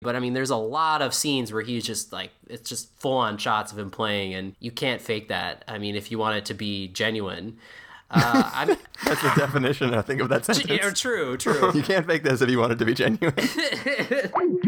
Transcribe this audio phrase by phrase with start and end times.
[0.00, 3.16] But I mean, there's a lot of scenes where he's just like, it's just full
[3.16, 5.64] on shots of him playing, and you can't fake that.
[5.66, 7.58] I mean, if you want it to be genuine.
[8.10, 8.64] Uh,
[9.04, 10.70] That's the definition, I think, of that sentence.
[10.70, 11.72] yeah, true, true.
[11.74, 13.34] You can't fake this if you want it to be genuine.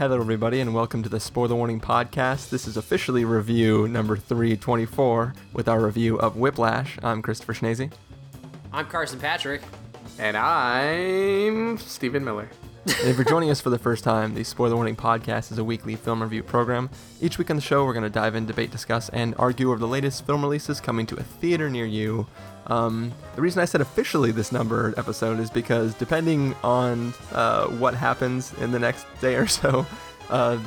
[0.00, 2.48] Hello, everybody, and welcome to the Spoiler Warning Podcast.
[2.48, 6.96] This is officially review number 324 with our review of Whiplash.
[7.02, 7.92] I'm Christopher Schnese.
[8.72, 9.60] I'm Carson Patrick.
[10.18, 12.48] And I'm Stephen Miller.
[12.86, 15.64] And if you're joining us for the first time, the Spoiler Warning Podcast is a
[15.64, 16.88] weekly film review program.
[17.20, 19.78] Each week on the show, we're going to dive in, debate, discuss, and argue over
[19.78, 22.26] the latest film releases coming to a theater near you.
[22.66, 27.94] Um, the reason I said officially this number episode is because depending on uh, what
[27.94, 29.86] happens in the next day or so,
[30.30, 30.58] uh,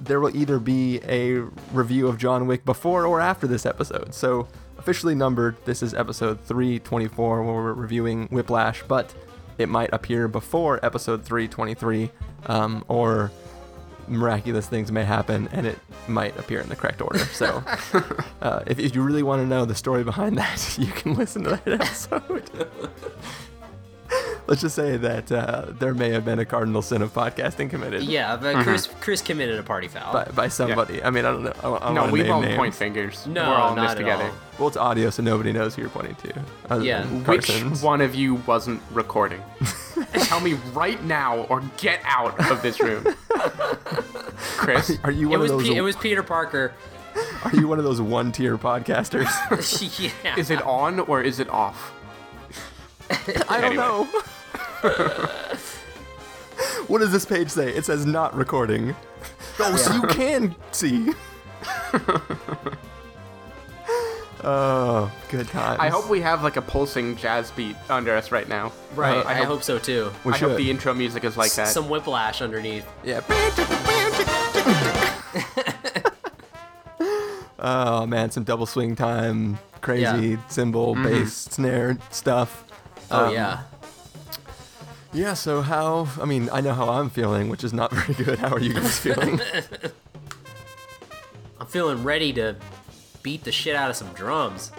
[0.00, 1.40] there will either be a
[1.72, 4.14] review of John Wick before or after this episode.
[4.14, 4.46] So,
[4.78, 9.12] officially numbered, this is episode 324 where we're reviewing Whiplash, but
[9.58, 12.10] it might appear before episode 323,
[12.46, 13.32] um, or
[14.10, 17.18] miraculous things may happen and it might appear in the correct order.
[17.18, 17.62] So,
[18.42, 21.44] uh, if, if you really want to know the story behind that, you can listen
[21.44, 22.50] to that episode.
[24.46, 28.02] Let's just say that uh, there may have been a cardinal sin of podcasting committed
[28.04, 30.10] Yeah, but Chris Chris committed a party foul.
[30.10, 31.02] by, by somebody.
[31.02, 31.52] I mean, I don't know.
[31.58, 32.56] I, don't- I don't No, we name won't names.
[32.56, 33.26] point fingers.
[33.26, 34.24] No, We're all in not this at together.
[34.24, 34.30] all.
[34.58, 36.82] Well, it's audio, so nobody knows who you're pointing to.
[36.82, 37.02] Yeah.
[37.02, 37.50] than Which
[37.82, 39.42] one of you wasn't recording?
[40.14, 43.04] Tell me right now or get out of this room.
[44.56, 44.98] Chris?
[45.04, 45.68] Are you it one was of those?
[45.68, 46.72] Pe- it was Peter Parker.
[47.44, 49.28] Are you one of those one-tier podcasters?
[50.24, 50.36] yeah.
[50.36, 51.92] Is it on or is it off?
[53.10, 53.74] I don't Anyway.
[53.76, 54.04] know.
[56.86, 57.72] what does this page say?
[57.74, 58.94] It says not recording.
[59.58, 61.12] Oh, so you can see.
[64.44, 65.78] Oh, good times.
[65.80, 68.72] I hope we have like a pulsing jazz beat under us right now.
[68.94, 69.24] right?
[69.24, 70.10] Uh, I, hope, hope so too.
[70.24, 70.48] we I should.
[70.50, 71.68] hope the intro music is like that.
[71.68, 72.86] Some whiplash underneath.
[73.04, 73.20] Yeah.
[77.58, 80.36] oh man, some double swing time, crazy Yeah.
[80.48, 82.64] cymbal, bass, snare stuff.
[83.10, 83.60] Oh Um, yeah.
[85.12, 85.34] Yeah.
[85.34, 86.08] So how?
[86.20, 88.38] I mean, I know how I'm feeling, which is not very good.
[88.38, 89.40] How are you guys feeling?
[91.60, 92.56] I'm feeling ready to
[93.22, 94.72] beat the shit out of some drums.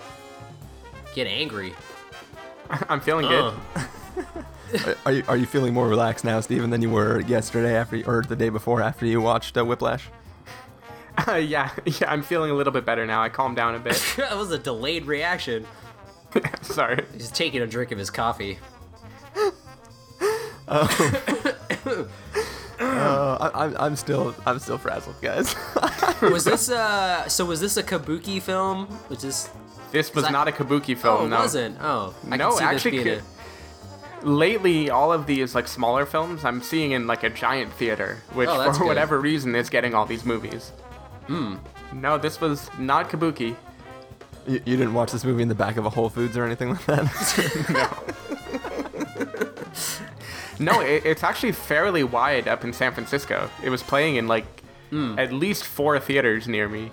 [1.16, 1.74] Get angry.
[2.90, 3.54] I'm feeling good.
[3.76, 8.04] Uh, are you Are you feeling more relaxed now, Stephen, than you were yesterday after,
[8.06, 10.08] or the day before after you watched uh, Whiplash?
[11.28, 13.22] yeah, yeah, I'm feeling a little bit better now.
[13.22, 14.02] I calmed down a bit.
[14.18, 15.66] that was a delayed reaction.
[16.62, 17.04] Sorry.
[17.14, 18.60] He's taking a drink of his coffee.
[22.80, 25.56] Uh, I, I'm, I'm still I'm still frazzled, guys.
[26.22, 27.28] Was this uh?
[27.28, 28.88] So was this a kabuki film?
[29.10, 29.50] Was this?
[29.92, 31.40] This was that- not a kabuki Oh, film, it no.
[31.40, 31.78] wasn't.
[31.82, 33.26] Oh, I No, can see actually, this being could-
[34.30, 38.50] lately all of these like smaller films i'm seeing in like a giant theater which
[38.52, 38.88] Oh, for good.
[38.88, 40.72] whatever reason is getting all these movies
[41.28, 41.56] hmm
[41.94, 43.56] no this was not kabuki
[44.46, 46.72] you, you didn't watch this movie in the back of a Whole Foods or anything
[46.72, 47.06] like that?
[47.70, 48.38] no
[50.60, 54.46] it, it's actually fairly wide up in san francisco it was playing in like
[54.90, 55.20] Hmm.
[55.20, 56.92] at least four theaters near me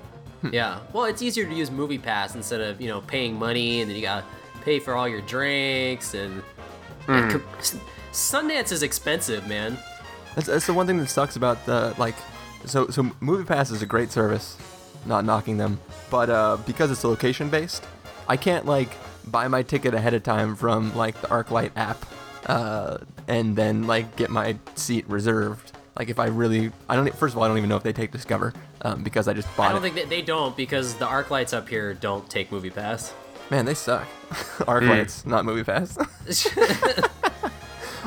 [0.53, 0.81] yeah.
[0.93, 3.97] Well, it's easier to use Movie Pass instead of you know paying money and then
[3.97, 4.25] you gotta
[4.63, 6.41] pay for all your drinks and.
[7.09, 7.79] and Hmm.
[8.13, 9.77] Sundance is expensive, man.
[10.35, 12.15] That's, that's the one thing that sucks about the like.
[12.65, 14.57] So so MoviePass is a great service,
[15.05, 17.83] not knocking them, but uh, because it's location based,
[18.29, 18.91] I can't like
[19.27, 22.05] buy my ticket ahead of time from like the ArcLight app,
[22.47, 22.99] uh,
[23.29, 25.73] and then like get my seat reserved.
[25.99, 27.09] Like if I really, I don't.
[27.09, 28.53] e, First of all, I don't even know if they take Discover,
[28.83, 29.83] um, because I just bought I don't it.
[29.83, 33.13] think that they don't because the ArcLights up here don't take Movie Pass.
[33.51, 34.07] Man, they suck.
[34.61, 35.97] ArcLights, not Movie Pass.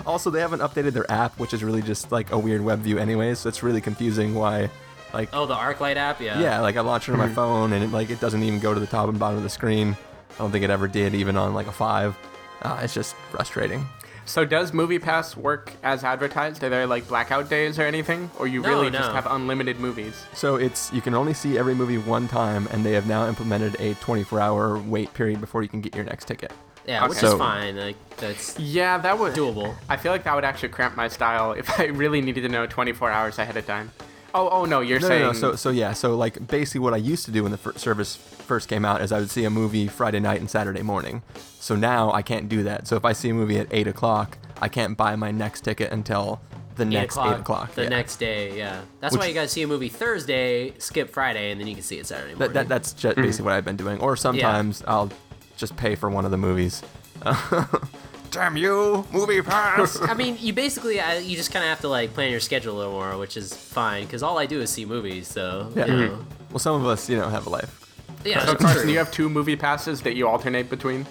[0.05, 2.97] also, they haven't updated their app, which is really just like a weird web view,
[2.97, 3.39] anyways.
[3.39, 4.69] So it's really confusing why,
[5.13, 6.39] like, oh, the ArcLight app, yeah.
[6.39, 8.73] Yeah, like I launched it on my phone and it like it doesn't even go
[8.73, 9.95] to the top and bottom of the screen.
[10.35, 12.17] I don't think it ever did, even on like a five.
[12.61, 13.85] Uh, it's just frustrating.
[14.29, 18.45] So does movie pass work as advertised are there like blackout days or anything or
[18.47, 21.97] you No, really just have unlimited movies So it's you can only see every movie
[21.97, 25.95] one time, and they have now implemented a 24-hour wait period before you can get
[25.95, 26.51] your next ticket.
[26.87, 27.27] Yeah, which Okay.
[27.27, 27.75] is fine.
[27.77, 29.75] Like that's yeah that would doable.
[29.89, 32.65] I feel like that would actually cramp my style if I really needed to know
[32.67, 33.91] 24 hours ahead of time.
[34.33, 35.39] Oh, oh no, you're No, saying no, no.
[35.39, 35.93] So, so yeah.
[35.93, 38.17] So like basically, what I used to do when the fir- service
[38.49, 41.21] first came out is I would see a movie Friday night and Saturday morning.
[41.59, 42.87] So now I can't do that.
[42.87, 45.91] So if I see a movie at eight o'clock, I can't buy my next ticket
[45.91, 46.41] until
[46.75, 47.75] the next eight o'clock.
[47.75, 47.89] The yeah.
[47.89, 48.81] next day, yeah.
[49.01, 51.83] That's Which- why you gotta see a movie Thursday, skip Friday, and then you can
[51.83, 52.53] see it Saturday morning.
[52.53, 54.01] That, that, that's just basically what I've been doing.
[54.01, 55.11] Or sometimes I'll
[55.55, 56.81] just pay for one of the movies.
[58.31, 59.99] Damn you, movie pass!
[60.01, 62.75] I mean, you basically uh, you just kind of have to like plan your schedule
[62.75, 65.27] a little more, which is fine because all I do is see movies.
[65.27, 65.85] So Yeah.
[65.85, 66.25] you know.
[66.51, 67.88] well, some of us, you know, have a life.
[68.25, 68.91] Yeah, So Carson, true.
[68.91, 71.05] you have two movie passes that you alternate between.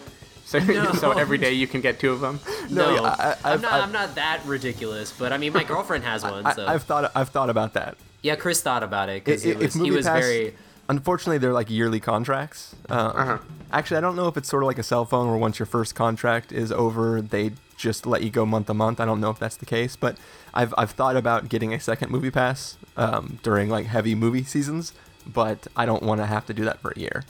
[0.45, 0.93] So, No.
[1.03, 2.41] so every day you can get two of them.
[2.71, 3.73] no, No, I- I- am not.
[3.73, 6.47] I've- I'm not that ridiculous, but I mean, my girlfriend has one.
[6.47, 7.97] I, so I've thought, I've thought about that.
[8.23, 10.55] yeah, Chris thought about it because i- it was, he was very.
[10.91, 12.75] Unfortunately, they're like yearly contracts.
[12.89, 13.39] Uh, Uh-huh.
[13.71, 15.67] Actually, I don't know if it's sort of like a cell phone where once your
[15.67, 18.99] first contract is over, they just let you go month to month.
[18.99, 20.17] I don't know if that's the case, but
[20.55, 24.95] I've I've thought about getting a second movie pass um, during like heavy movie seasons,
[25.33, 27.25] but I don't want to have to do that for a year.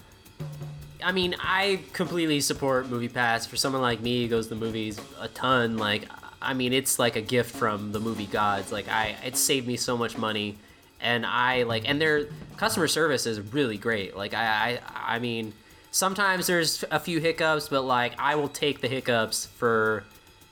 [1.03, 3.47] I mean, I completely support Movie Pass.
[3.47, 6.05] For someone like me who goes to the movies a ton, like,
[6.43, 8.73] I mean, it's like a gift from the movie gods.
[8.73, 10.59] Like, I, it saved me so much money,
[11.01, 14.17] and I like, and their customer service is really great.
[14.17, 15.53] Like, I, I, I mean,
[15.91, 20.05] sometimes there's a few hiccups, but like, I will take the hiccups for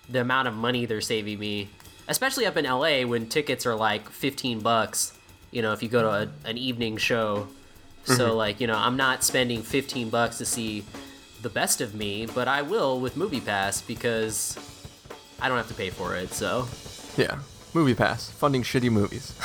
[0.08, 1.68] the amount of money they're saving me,
[2.08, 5.15] especially up in LA when tickets are like 15 bucks.
[5.56, 7.48] You know, if you go to a, an evening show.
[8.04, 8.36] So mm-hmm.
[8.36, 10.84] like, you know, I'm not spending 15 bucks to see
[11.40, 14.58] the best of me, but I will with Movie Pass because
[15.40, 16.30] I don't have to pay for it.
[16.34, 16.68] So,
[17.16, 17.38] Yeah,
[17.72, 19.32] movie pass funding shitty movies.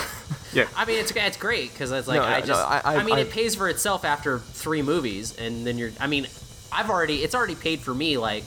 [0.53, 0.67] Yeah.
[0.75, 2.95] I mean, it's it's great because it's like No, no, I no, just I- I,
[2.97, 5.91] I- mean, I- it pays for itself after three movies, and then you're.
[5.97, 6.27] I mean,
[6.73, 8.43] I've already it's already paid for me like,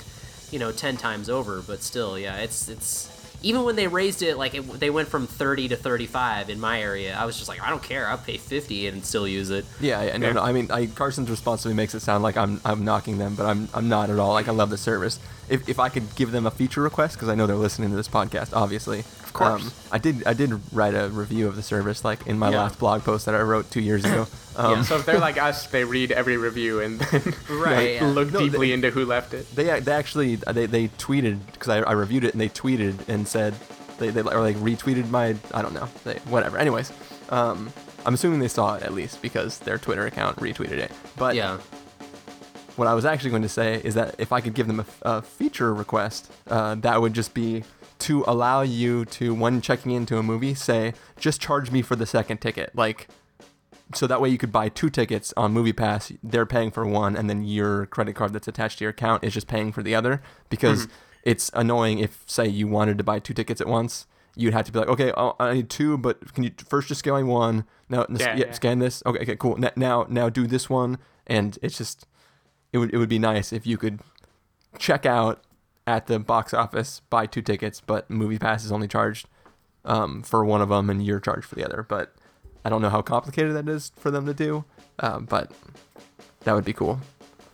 [0.51, 3.09] you know, ten times over, but still, yeah, it's it's.
[3.45, 6.81] Even when they raised it, like it, they went from 30 to 35 in my
[6.81, 8.09] area, I was just like, I don't care.
[8.09, 9.65] I'll pay 50 and still use it.
[9.81, 10.43] Yeah, yeah, no, no.
[10.43, 13.35] I mean, I, Carson's response to me makes it sound like I'm I'm knocking them,
[13.35, 14.33] but I'm I'm not at all.
[14.33, 15.21] Like I love the service.
[15.49, 17.97] If, if I could give them a feature request, because I know they're listening to
[17.97, 19.05] this podcast, obviously.
[19.35, 19.89] Of course.
[19.93, 22.59] I did I did write a review of the service, like in my Yeah.
[22.63, 24.27] last blog post that I wrote two years ago.
[24.57, 28.07] Um, So if they're like us, they read every review and then Right, yeah.
[28.07, 29.53] look No, deeply they- into who left it.
[29.57, 33.27] They they actually they, they tweeted because I, I reviewed it and they tweeted and
[33.27, 33.55] said
[33.99, 36.57] they, they or like retweeted my I don't know they, whatever.
[36.59, 36.93] Anyways,
[37.31, 37.73] um,
[38.07, 40.93] I'm assuming they saw it at least because their Twitter account retweeted it.
[41.17, 41.59] But Yeah.
[42.77, 44.87] what I was actually going to say is that if I could give them a,
[45.03, 47.63] a feature request, uh, that would just be
[48.05, 52.07] to allow you to, when checking into a movie, say, just charge me for the
[52.07, 52.71] second ticket.
[52.75, 53.09] Like,
[53.95, 56.19] so that way you could buy two tickets on MoviePass.
[56.23, 59.33] They're paying for one, and then your credit card that's attached to your account is
[59.33, 60.23] just paying for the other.
[60.51, 60.97] Because mm-hmm.
[61.23, 64.07] it's annoying if, say, you wanted to buy two tickets at once.
[64.37, 66.99] You'd have to be like, okay, oh, I need two, but can you first just
[66.99, 67.65] scan one?
[67.89, 68.53] No, Yeah, yeah, yeah.
[68.53, 69.03] scan this.
[69.07, 69.57] Okay, okay, cool.
[69.57, 72.07] N- Now, now do this one, and it's just
[72.73, 74.01] it would it would be nice if you could
[74.79, 75.43] check out
[75.87, 79.29] at the box office, buy two tickets, but Movie Pass is only charged
[79.85, 81.85] um, for one of them, and you're charged for the other.
[81.87, 82.15] But
[82.65, 84.65] I don't know how complicated that is for them to do,
[85.01, 85.51] um, but
[86.45, 87.01] that would be cool.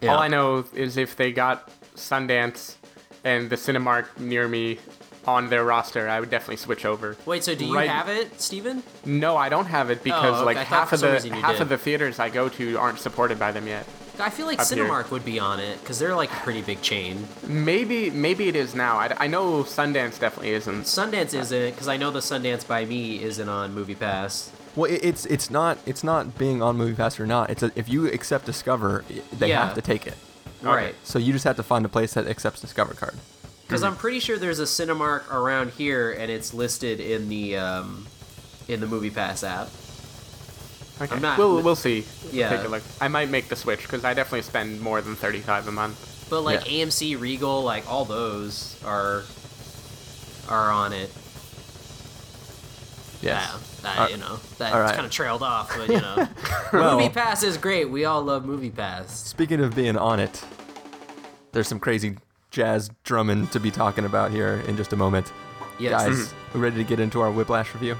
[0.01, 0.15] Yeah.
[0.15, 2.77] All I know is if they got Sundance
[3.25, 4.79] and the Cinemark near me
[5.27, 7.17] on their roster, I would definitely switch over.
[7.27, 8.83] Wait, so do you Right- have it, Stephen?
[9.05, 10.45] No, I don't have it because okay.
[10.45, 11.63] like half of the half did.
[11.63, 13.87] of the theaters I go to aren't supported by them yet.
[14.21, 14.85] I feel like Up here.
[14.85, 17.27] Cinemark would be on it because they're like a pretty big chain.
[17.47, 18.97] Maybe maybe it is now.
[18.99, 20.83] I, I know Sundance definitely isn't.
[20.85, 24.51] Sundance isn't because I know the Sundance by me isn't on Movie Pass.
[24.77, 27.51] Well, it, it's it's not it's not being on Movie Pass or not.
[27.51, 29.65] It's a, if you accept Discover, they Yeah.
[29.67, 30.15] have to take it.
[30.65, 33.15] All right, So you just have to find a place that accepts Discover card.
[33.67, 38.07] because I'm pretty sure there's a Cinemark around here and it's listed in the um,
[38.69, 39.69] in the Movie Pass app.
[41.01, 41.15] Okay.
[41.15, 42.05] I'm not- We'll we'll see.
[42.31, 42.51] Yeah.
[42.55, 42.83] Take a look.
[43.01, 46.27] I might make the switch because I definitely spend more than thirty five a month.
[46.29, 46.85] But like Yeah.
[46.87, 49.23] AMC, Regal, like all those are
[50.49, 51.11] are on it.
[53.23, 53.51] Yes.
[53.53, 54.95] Yeah, that, Uh, you know, that all right.
[54.95, 56.27] kind of trailed off, but you know,
[56.73, 57.91] Well- Movie Pass is great.
[57.91, 59.13] We all love Movie Pass.
[59.29, 60.43] Speaking of being on it,
[61.53, 62.17] there's some crazy
[62.51, 65.33] jazz drumming to be talking about here in just a moment.
[65.79, 65.93] Yes.
[66.03, 67.97] Guys, we ready to get into our Whiplash review?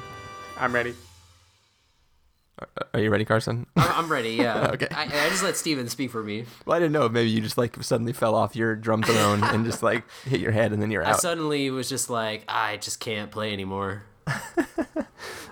[0.59, 0.95] I'm ready.
[2.61, 3.67] Are- Are you ready, Carson?
[3.77, 4.31] I'm I'm ready.
[4.31, 4.71] Yeah.
[4.75, 4.89] Okay.
[4.91, 6.45] I, I just let Stephen speak for me.
[6.67, 7.09] well, I didn't know.
[7.09, 10.53] Maybe you just like suddenly fell off your drum throne and just like hit your
[10.53, 11.15] head and then you're out.
[11.15, 14.05] I suddenly was just like, I just can't play anymore.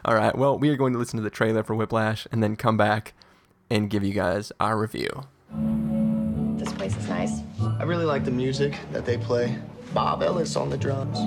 [0.04, 0.36] All right.
[0.36, 3.14] Well, we are going to listen to the trailer for Whiplash and then come back
[3.70, 5.08] and give you guys our review.
[6.58, 7.40] This place is nice.
[7.78, 9.56] I really like the music that they play.
[9.92, 11.18] Bob Ellis on the drums.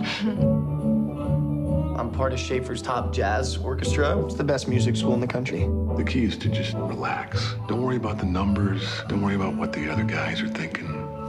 [2.02, 4.20] I'm part of Shaffer's top jazz orchestra.
[4.26, 5.70] It's the best music school in the country.
[5.96, 7.54] The key is to just relax.
[7.68, 9.04] Don't worry about the numbers.
[9.08, 10.88] Don't worry about what the other guys are thinking.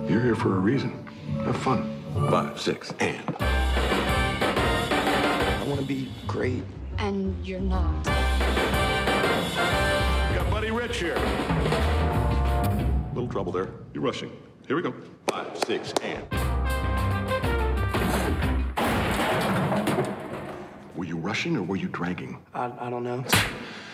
[0.09, 1.07] You're here for a reason.
[1.45, 2.03] Have fun.
[2.31, 3.37] Five, six, and.
[3.39, 4.43] I
[5.67, 6.63] want to be great.
[6.97, 8.07] And you're not.
[10.31, 11.17] We got Buddy Rich here.
[13.13, 13.69] Little trouble there.
[13.93, 14.33] You're rushing.
[14.67, 14.95] Here we go.
[15.27, 16.27] Five, six, and.
[21.03, 22.39] Were you rushing or were you dragging?
[22.55, 23.25] I, I don't know.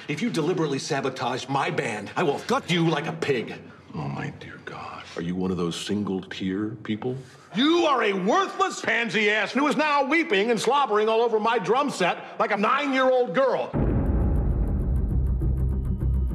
[0.08, 3.54] If you deliberately sabotage my band, I will gut you like a pig.
[3.94, 5.04] Oh, my dear God.
[5.16, 7.16] Are you one of those single tear people?
[7.54, 11.58] You are a worthless pansy ass who is now weeping and slobbering all over my
[11.58, 13.70] drum set like a nine year old girl.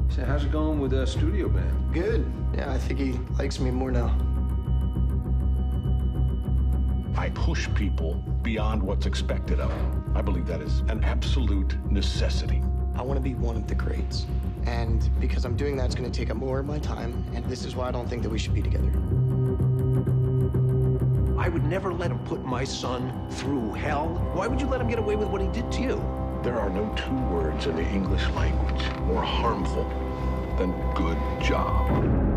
[0.08, 1.94] So how's it going with the studio band?
[1.94, 2.26] Good.
[2.52, 4.08] Yeah, I think he likes me more now.
[7.16, 10.03] I push people beyond what's expected of them.
[10.14, 12.62] I believe that is an absolute necessity.
[12.94, 14.26] I want to be one of the greats.
[14.66, 17.24] And because I'm doing that, it's going to take up more of my time.
[17.34, 18.92] And this is why I don't think that we should be together.
[21.36, 24.06] I would never let him put my son through hell.
[24.34, 25.96] Why would you let him get away with what he did to you?
[26.44, 29.84] There are no two words in the English language more harmful
[30.58, 32.33] than good job.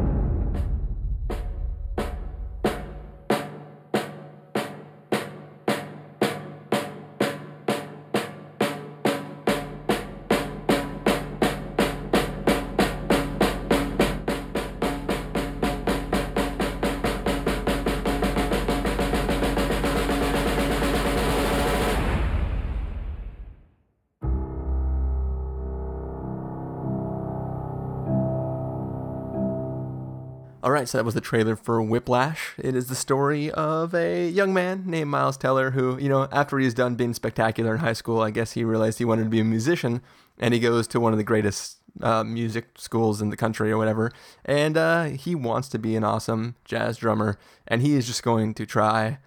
[30.67, 32.53] All right, so that was the trailer for Whiplash.
[32.57, 36.59] It is the story of a young man named Miles Teller who, you know, after
[36.59, 39.39] he's done being spectacular in high school, I guess he realized he wanted to be
[39.39, 40.01] a musician,
[40.37, 43.77] and he goes to one of the greatest uh, music schools in the country or
[43.77, 44.11] whatever,
[44.43, 48.53] and uh, he wants to be an awesome jazz drummer, and he is just going
[48.55, 49.19] to try,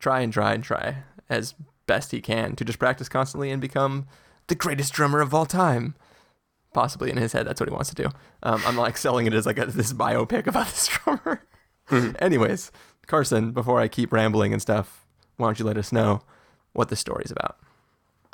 [0.00, 0.96] try and try and try
[1.30, 1.54] as
[1.86, 4.06] best he can to just practice constantly and become
[4.48, 5.94] the greatest drummer of all time
[6.74, 8.08] possibly in his head that's what he wants to do
[8.42, 11.42] um, i'm like selling it as like a, this biopic about this drummer
[12.18, 12.70] anyways
[13.06, 16.20] carson before i keep rambling and stuff why don't you let us know
[16.72, 17.56] what the story's about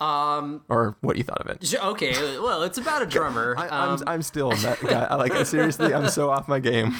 [0.04, 0.62] Um.
[0.68, 2.12] or what you thought of it Okay.
[2.38, 3.54] Well, it's about a drummer.
[3.59, 6.94] I, um, I'm, I'm still that guy I, like seriously i'm so off my game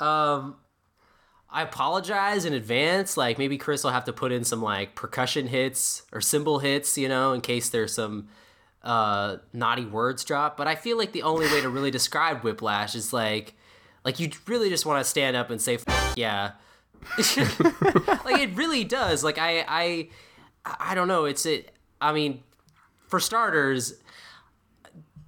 [0.00, 0.56] Um,
[1.50, 3.16] I apologize in advance.
[3.16, 6.96] Like maybe Chris will have to put in some like percussion hits or cymbal hits,
[6.98, 8.28] you know, in case there's some
[8.82, 10.56] uh naughty words drop.
[10.56, 13.54] But I feel like the only way to really describe Whiplash is like,
[14.04, 15.78] like you really just want to stand up and say,
[16.16, 16.52] yeah.
[17.18, 19.22] like it really does.
[19.22, 20.08] Like I, I,
[20.64, 21.24] I don't know.
[21.24, 21.72] It's it.
[22.00, 22.42] I mean,
[23.08, 23.94] for starters,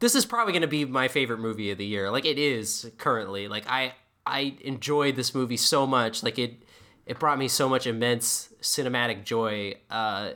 [0.01, 2.11] this is probably going to be my favorite movie of the year.
[2.11, 3.49] Like it is currently.
[3.49, 3.95] Like I
[4.27, 6.23] I enjoyed this movie so much.
[6.23, 6.63] Like it
[7.07, 9.75] it brought me so much immense cinematic joy.
[9.91, 10.33] Uh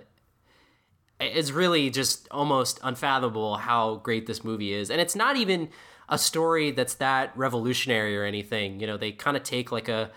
[1.20, 4.90] it's really just almost unfathomable how great this movie is.
[4.90, 5.68] And it's not even
[6.08, 8.80] a story that's that revolutionary or anything.
[8.80, 10.10] You know, they kind of take like a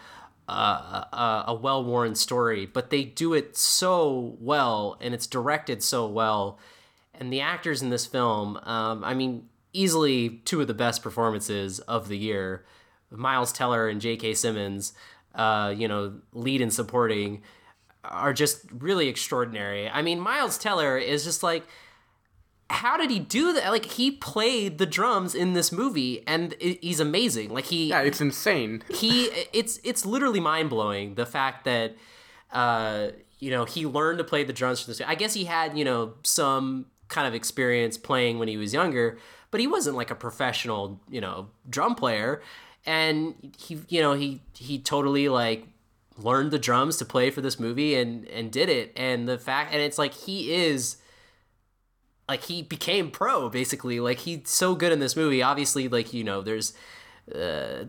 [0.49, 6.07] a, a, a well-worn story, but they do it so well and it's directed so
[6.07, 6.57] well.
[7.13, 11.79] And the actors in this film, um, I mean, easily two of the best performances
[11.81, 12.63] of the year.
[13.11, 14.33] Miles Teller and J.K.
[14.35, 14.93] Simmons,
[15.35, 17.41] uh, you know, lead and supporting,
[18.03, 19.89] are just really extraordinary.
[19.89, 21.63] I mean, Miles Teller is just like,
[22.69, 23.69] how did he do that?
[23.69, 27.49] Like, he played the drums in this movie, and he's amazing.
[27.49, 28.83] Like, he Yeah, it's insane.
[28.89, 31.95] he it's it's literally mind blowing the fact that
[32.51, 35.01] uh you know he learned to play the drums for this.
[35.01, 39.17] I guess he had you know some kind of experience playing when he was younger,
[39.51, 42.41] but he wasn't like a professional you know drum player.
[42.85, 45.67] And he you know he he totally like
[46.17, 48.91] learned the drums to play for this movie and and did it.
[48.95, 50.97] And the fact and it's like he is
[52.27, 53.99] like he became pro basically.
[53.99, 55.41] Like he's so good in this movie.
[55.41, 56.73] Obviously like you know there's
[57.33, 57.85] uh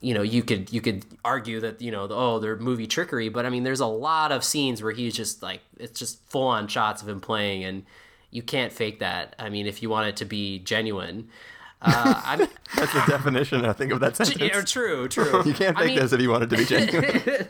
[0.00, 3.28] you know you could you could argue that you know oh they're movie trickery.
[3.28, 6.46] But i mean there's a lot of scenes where he's just like it's just full
[6.46, 7.64] on shots of him playing.
[7.64, 7.84] And
[8.30, 9.34] you can't fake that.
[9.38, 11.28] I mean if you want it to be genuine
[11.82, 12.36] uh
[12.76, 15.98] that's the definition i think of that sentence yeah, true true you can't I mean-
[15.98, 17.46] this if you want it to be genuine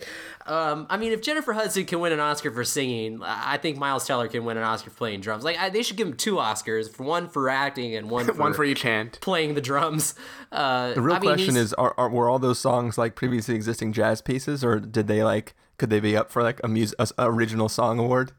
[0.46, 4.06] um, I mean, if Jennifer Hudson can win an Oscar for singing, I think Miles
[4.06, 5.44] Teller can win an Oscar for playing drums.
[5.44, 8.32] Like, I, they should give him two Oscars, for one for acting and one for,
[8.32, 9.18] One for each hand.
[9.20, 10.14] playing the drums.
[10.50, 13.56] Uh, the real I mean, question is are, are were all those songs like previously
[13.56, 16.94] existing jazz pieces or did they like could they be up for like a mus-
[16.98, 18.32] a, s- a original song award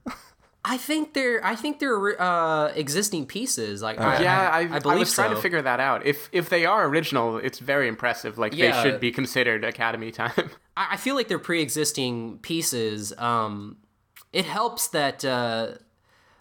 [0.65, 3.81] I think they're I think they're uh, existing pieces.
[3.81, 5.35] Like I, yeah, I, I, I believe was trying so.
[5.35, 6.05] to figure that out.
[6.05, 8.37] If if they are original, it's very impressive.
[8.37, 8.81] Like Yeah.
[8.81, 10.31] they should be considered Academy time.
[10.77, 13.13] I, I feel like they're pre-existing pieces.
[13.17, 13.77] Um,
[14.33, 15.75] it helps that uh,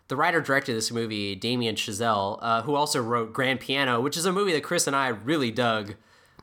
[0.08, 4.16] the writer director of this movie, Damien Chazelle, uh, who also wrote Grand Piano, which
[4.16, 5.94] is a movie that Chris and I really dug.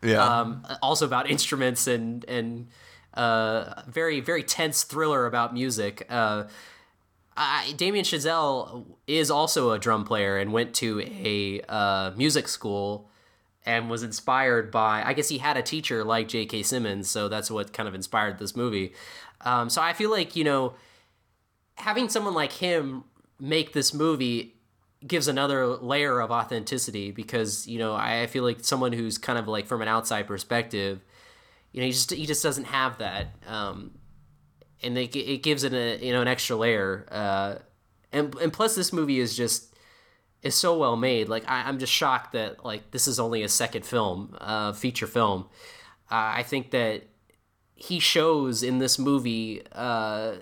[0.01, 0.23] Yeah.
[0.23, 2.69] Um, also about instruments and and
[3.15, 6.05] uh, very very tense thriller about music.
[6.09, 6.45] Uh,
[7.37, 13.09] I, Damien Chazelle is also a drum player and went to a uh, music school
[13.65, 15.03] and was inspired by.
[15.03, 16.63] I guess he had a teacher like J.K.
[16.63, 18.93] Simmons, so that's what kind of inspired this movie.
[19.41, 20.75] Um, so I feel like you know,
[21.75, 23.03] having someone like him
[23.39, 24.55] make this movie
[25.05, 29.47] gives another layer of authenticity because you know I feel like someone who's kind of
[29.47, 31.03] like from an outside perspective,
[31.73, 33.27] you know, he just he just doesn't have that.
[33.45, 33.91] Um,
[34.85, 37.05] and it, it gives it a you know an extra layer.
[37.11, 37.55] Uh,
[38.11, 39.75] and and plus this movie is just
[40.41, 41.27] is so well made.
[41.27, 45.07] Like I, I'm just shocked that like this is only a second film, uh, feature
[45.07, 45.47] film.
[46.11, 47.03] Uh, I think that
[47.73, 49.63] he shows in this movie.
[49.71, 50.35] Uh,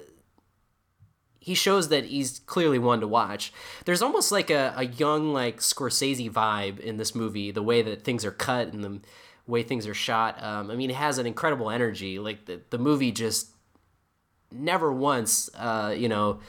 [1.40, 3.52] he shows that he's clearly one to watch.
[3.84, 8.04] There's almost like a, a young like Scorsese vibe in this movie, the way that
[8.04, 9.02] things are cut and the
[9.46, 10.42] way things are shot.
[10.42, 12.20] Um, I mean, it has an incredible energy.
[12.20, 13.53] Like the the movie just
[14.54, 16.40] never once, uh, you know,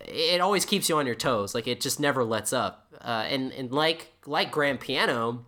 [0.00, 1.54] it always keeps you on your toes.
[1.54, 2.86] Like it just never lets up.
[3.00, 5.44] Uh, and and like like Grand Piano,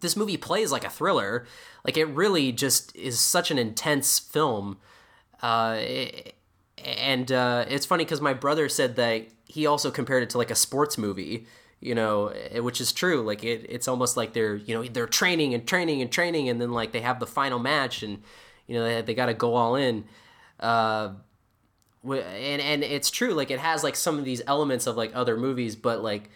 [0.00, 1.46] this movie plays like a thriller.
[1.84, 4.78] Like it really just is such an intense film.
[5.42, 6.34] Uh, it-
[6.84, 10.50] and uh, it's funny because my brother said that he also compared it to like
[10.50, 11.46] a sports movie.
[11.80, 13.22] You know, eh, which is true.
[13.22, 16.60] Like it, it's almost like they're you know they're training and training and training, and
[16.60, 18.22] then like they have the final match, and
[18.66, 20.04] you know they, they got to go all in.
[20.60, 21.14] Uh,
[22.04, 25.36] and and it's true like it has like some of these elements of like other
[25.36, 26.28] movies but like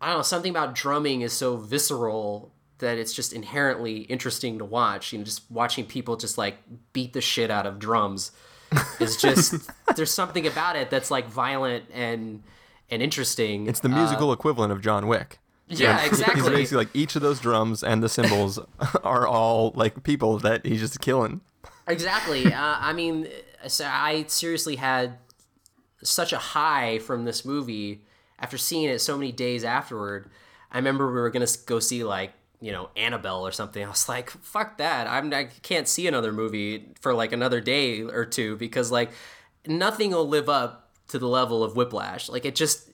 [0.00, 4.64] i don't know something about drumming is so visceral that it's just inherently interesting to
[4.64, 6.58] watch you know just watching people just like
[6.92, 8.30] beat the shit out of drums
[9.00, 12.42] is just there's something about it that's like violent and
[12.90, 15.38] and interesting it's the musical equivalent of John Wick.
[15.68, 18.60] yeah He's exactly basically like each of those drums and the cymbals
[19.04, 21.40] are all like people that he's just killing.
[21.88, 22.52] Exactly.
[22.52, 23.28] Uh, I mean,
[23.68, 25.18] so I seriously had
[26.02, 28.02] such a high from this movie
[28.38, 30.30] after seeing it so many days afterward.
[30.70, 33.84] I remember we were gonna go see like you know Annabelle or something.
[33.84, 35.06] I was like, fuck that.
[35.06, 39.10] I'm I can't see another movie for like another day or two because like
[39.66, 42.28] nothing will live up to the level of Whiplash.
[42.28, 42.90] Like it just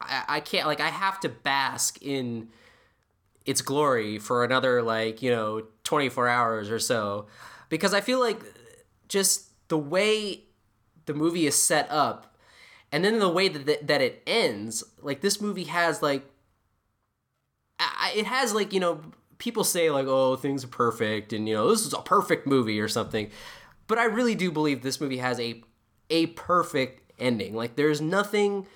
[0.00, 2.48] I, I can't like I have to bask in
[3.44, 7.26] its glory for another like you know 24 hours or so
[7.68, 8.40] because i feel like
[9.08, 10.42] just the way
[11.06, 12.36] the movie is set up
[12.92, 16.24] and then the way that that it ends like this movie has like
[17.78, 19.00] I, it has like you know
[19.38, 22.80] people say like oh things are perfect and you know this is a perfect movie
[22.80, 23.30] or something.
[23.86, 25.62] But i really do believe this movie has a
[26.10, 27.54] a perfect ending.
[27.54, 28.66] Like there's nothing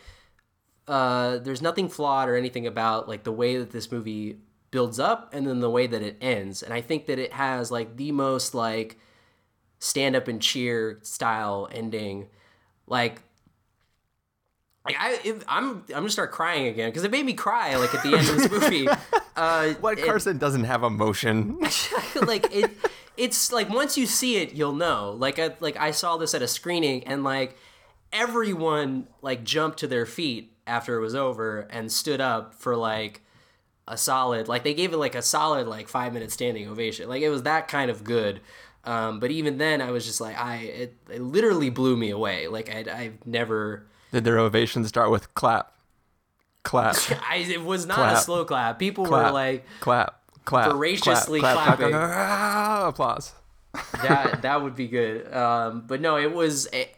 [0.89, 4.39] uh, there's nothing flawed or anything about like the way that this movie
[4.71, 7.71] builds up and then the way that it ends and i think that it has
[7.71, 8.99] like the most like
[9.79, 12.29] stand up and cheer style ending
[12.87, 13.23] like
[14.87, 17.95] like I, if, I'm, I'm gonna start crying again because it made me cry like
[17.95, 18.89] at the end of this movie.
[19.37, 21.59] Uh, What it- Carson doesn't have emotion.
[22.27, 22.71] like it
[23.17, 26.43] it's like once you see it you'll know like I, like I saw this at
[26.43, 27.57] a screening and like
[28.13, 33.23] everyone like jumped to their feet after it was over and stood up for like
[33.89, 37.09] a solid like they gave it like a solid like 5 minute standing ovation.
[37.09, 38.41] Like it was that kind of good.
[38.85, 42.49] Um, but even then I was just like I it, it literally blew me away.
[42.49, 45.73] Like I I've never Did their ovation start with clap,
[46.63, 46.97] clap,
[47.29, 48.79] I it was not a slow clap.
[48.79, 51.95] People clap, were like clap, clap, voraciously clap, clap, clap, clapping.
[51.95, 53.33] clap, ah, applause.
[54.03, 55.33] that that would be good.
[55.33, 56.91] Um, but no, it was a,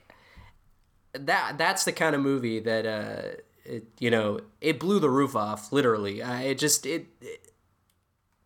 [1.14, 5.36] that that's the kind of movie that uh, it, you know it blew the roof
[5.36, 6.22] off literally.
[6.22, 7.52] Uh, it just it, it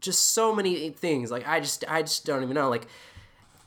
[0.00, 2.86] just so many things like I just I just don't even know like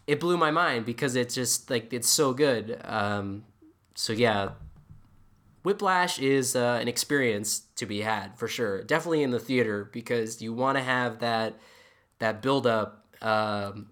[0.07, 2.81] it blew my mind because it's just like it's so good.
[2.83, 3.43] Um,
[3.93, 4.51] so yeah,
[5.63, 8.83] Whiplash is uh, an experience to be had for sure.
[8.83, 11.59] Definitely in the theater because you want to have that
[12.19, 13.89] that build up um,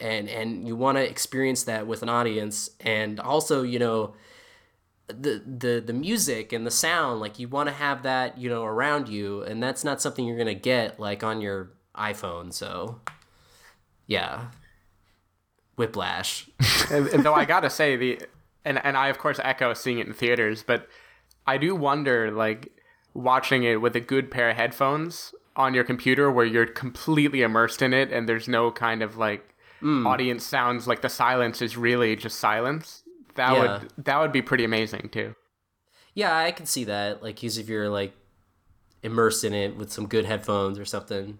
[0.00, 4.14] and and you want to experience that with an audience and also you know
[5.08, 8.64] the the the music and the sound like you want to have that you know
[8.64, 13.00] around you and that's not something you're gonna get like on your iphone so
[14.06, 14.46] yeah
[15.76, 16.48] whiplash
[16.90, 18.20] and, and though I gotta say the
[18.64, 20.88] and and I of course echo seeing it in theaters, but
[21.46, 22.72] I do wonder like
[23.12, 27.82] watching it with a good pair of headphones on your computer where you're completely immersed
[27.82, 30.06] in it and there's no kind of like Hmm.
[30.06, 33.02] audience sounds like the silence is really just silence.
[33.34, 33.78] That Yeah.
[33.80, 35.34] would that would be pretty amazing too.
[36.14, 37.22] Yeah, I can see that.
[37.22, 38.14] Like, use if you're like
[39.02, 41.38] immersed in it with some good headphones or something.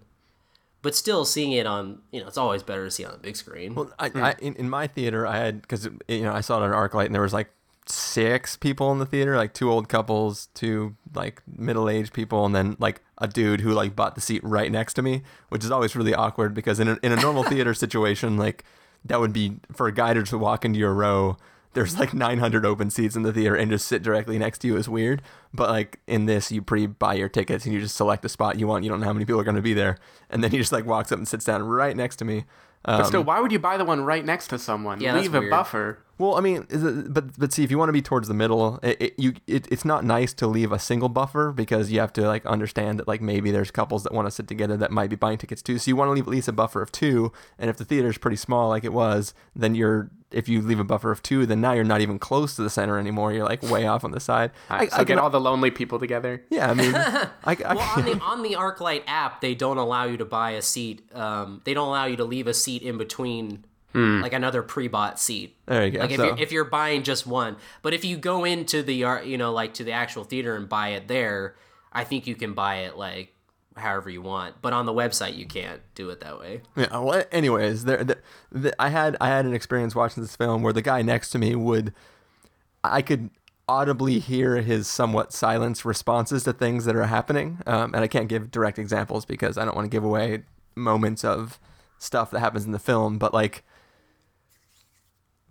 [0.81, 3.19] But still, seeing it on, you know, it's always better to see it on the
[3.19, 3.73] big screen.
[3.73, 4.23] Well, I, hmm.
[4.23, 7.07] I in, in my theater, I had because you know I saw it on ArcLight,
[7.07, 7.49] and there was like
[7.87, 12.53] six people in the theater, like two old couples, two like middle aged people, and
[12.53, 15.71] then like a dude who like bought the seat right next to me, which is
[15.71, 18.63] always really awkward because in a, in a normal theater situation, like
[19.05, 21.37] that would be for a guy to just walk into your row.
[21.75, 24.75] There's like 900 open seats in the theater, and just sit directly next to you
[24.77, 25.21] is weird.
[25.53, 28.65] But like in this, you pre-buy your tickets and you just select a spot you
[28.67, 28.83] want.
[28.83, 29.97] You don't know how many people are going to be there,
[30.31, 32.45] and then he just like walks up and sits down right next to me.
[32.87, 35.01] Um, But still, why would you buy the one right next to someone?
[35.01, 35.51] Yeah, Leave a weird.
[35.51, 35.99] buffer.
[36.17, 38.33] Well, I mean, is it, but but see, if you want to be towards the
[38.33, 41.99] middle, it, it, you it, it's not nice to leave a single buffer because you
[41.99, 44.91] have to like understand that like maybe there's couples that want to sit together that
[44.91, 45.77] might be buying tickets too.
[45.77, 47.33] So you want to leave at least a buffer of two.
[47.59, 50.83] And if the theater's pretty small, like it was, then you're if you leave a
[50.83, 53.31] buffer of two, then now you're not even close to the center anymore.
[53.33, 54.51] You're like way off on the side.
[54.69, 56.43] I, so get all the lonely people together.
[56.49, 60.03] yeah, I mean, I, I, well, on the on the ArcLight app, they don't allow
[60.05, 61.01] you to buy a seat.
[61.15, 65.55] Um, they don't allow you to leave a seat in between, like another pre-bought seat.
[65.67, 65.99] There you go.
[66.01, 68.93] Like if So- you're if you're buying just one, but if you go into the
[69.25, 71.55] you know like to the actual theater and buy it there,
[71.93, 73.31] I think you can buy it like
[73.75, 74.61] however you want.
[74.61, 76.61] But on the website, you can't do it that way.
[76.75, 76.97] Yeah.
[76.97, 78.17] Well, anyways, there, the,
[78.51, 81.39] the, I had I had an experience watching this film where the guy next to
[81.39, 81.93] me would,
[82.83, 83.29] I could
[83.67, 88.29] audibly hear his somewhat silenced responses to things that are happening, um, and I can't
[88.29, 90.43] give direct examples because I don't want to give away
[90.75, 91.59] moments of
[91.97, 93.63] stuff that happens in the film, but like.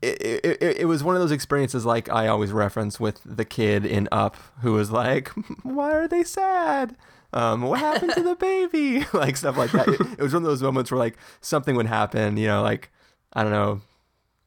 [0.03, 3.47] It, it, it, it was one of those experiences like I always reference with the
[3.47, 5.29] kid in Up who was like,
[5.63, 6.95] "Why are they sad?
[7.35, 9.89] Um, what happened to the baby?" like stuff like that.
[9.89, 12.91] It, it was one of those moments where like something would happen, you know, like
[13.35, 13.83] I don't know,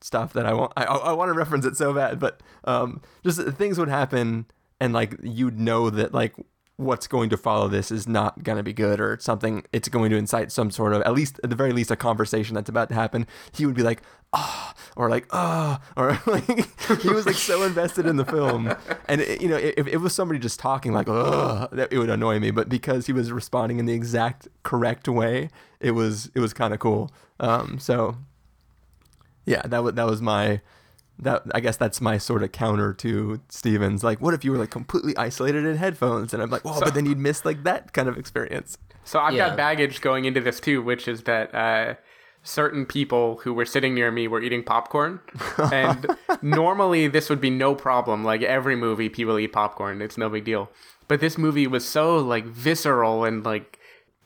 [0.02, 3.39] stuff that I want I, I want to reference it so bad, but um, just
[3.41, 4.45] things would happen
[4.80, 6.36] and like you'd know that like
[6.78, 10.12] what's going to follow this is not going to be good or something it's going
[10.12, 12.88] to incite some sort of at least at the very least a conversation that's about
[12.88, 13.26] to happen.
[13.52, 16.46] He would be like ah or like ah or like
[17.02, 18.74] he was like so invested in the film.
[19.08, 22.12] And it, you know if it was somebody just talking like ugh that it would
[22.12, 22.52] annoy me.
[22.52, 26.76] But because he was responding in the exact correct way it was it was kind
[26.76, 27.12] of cool.
[27.40, 28.18] Um so
[29.48, 30.62] yeah, that was that was my
[31.19, 34.03] that I guess that's my sort of counter to Stephens.
[34.03, 36.34] Like, what if you were like completely isolated in headphones?
[36.34, 38.77] And I'm like, well, but then you'd miss like that kind of experience.
[39.03, 39.49] So I've Yeah.
[39.49, 41.95] got baggage going into this too, which is that uh,
[42.43, 45.19] certain people who were sitting near me were eating popcorn,
[45.71, 48.23] and normally this would be no problem.
[48.23, 50.69] Like every movie, people eat popcorn; it's no big deal.
[51.08, 53.80] But this movie was so like visceral and like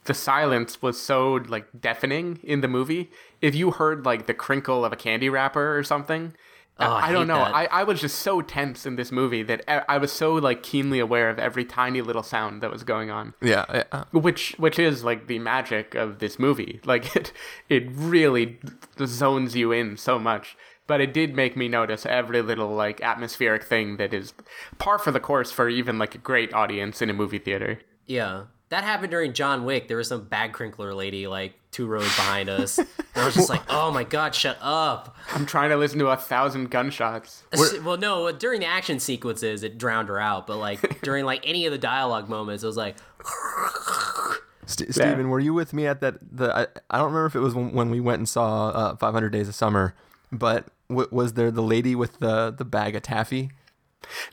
[0.06, 3.12] the silence was so like deafening in the movie.
[3.39, 6.34] If you heard like the crinkle of a candy wrapper or something.
[6.82, 7.36] Oh, I I don't know.
[7.36, 7.54] that.
[7.56, 10.63] I, I was just so tense in this movie that I I was so like
[10.63, 14.04] keenly aware of every tiny little sound that was going on Yeah, yeah.
[14.12, 17.32] which which is like the magic of this movie like it
[17.70, 18.60] it really
[19.06, 23.63] zones you in so much but it did make me notice every little like atmospheric
[23.63, 24.34] thing that is
[24.78, 28.44] par for the course for even like a great audience in a movie theater Yeah.
[28.71, 29.89] That happened during John Wick.
[29.89, 32.77] There was some bag crinkler lady like two rows behind us.
[32.77, 35.13] And I was just like, oh my god, shut up.
[35.34, 37.43] i'm trying to listen to a thousand gunshots
[37.84, 40.47] well, no, during the action sequences, it drowned her out.
[40.47, 42.95] But like during like any of the dialogue moments, it was like,
[44.65, 46.15] St- Stephen, were you with me at that?
[46.31, 48.95] The I, I don't remember if it was when, when we went and saw uh,
[48.95, 49.95] 500 Days of Summer,
[50.31, 53.51] but w- was there the lady with the the bag of taffy?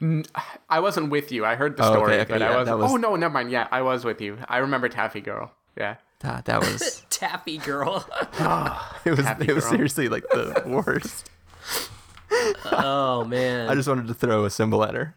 [0.71, 2.67] i wasn't with you i heard the Oh, okay, story okay, but yeah, i was,
[2.67, 5.53] that was- oh no never mind yeah i was with you i remember taffy girl
[5.77, 8.05] yeah That that was taffy girl.
[9.05, 9.71] it was Taffy it was girl.
[9.73, 11.31] seriously like the worst.
[12.73, 13.69] oh man.
[13.69, 15.15] I just wanted to throw a cymbal at her.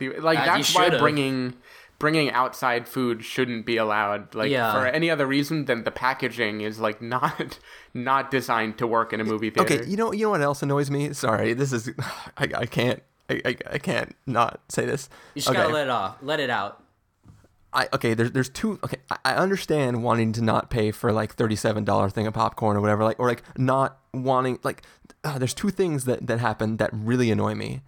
[0.00, 1.54] Like you that's why bringing
[1.98, 4.72] bringing outside food shouldn't be allowed like Yeah.
[4.72, 7.58] for any other reason than the packaging is like not
[7.94, 10.62] not designed to work in a movie theater Okay, you know you know what else
[10.62, 11.12] annoys me?
[11.12, 11.90] Sorry, this is
[12.36, 15.08] I, I can't I, I, I can't not say this.
[15.34, 15.58] you just okay.
[15.58, 16.16] gotta let it off.
[16.22, 16.82] Let it out.
[17.72, 21.34] I okay, there's there's two okay, I, I understand wanting to not pay for like
[21.34, 24.82] thirty seven dollar thing of popcorn or whatever, like or like not wanting like
[25.24, 27.80] uh, there's two things that, that happen that really annoy me.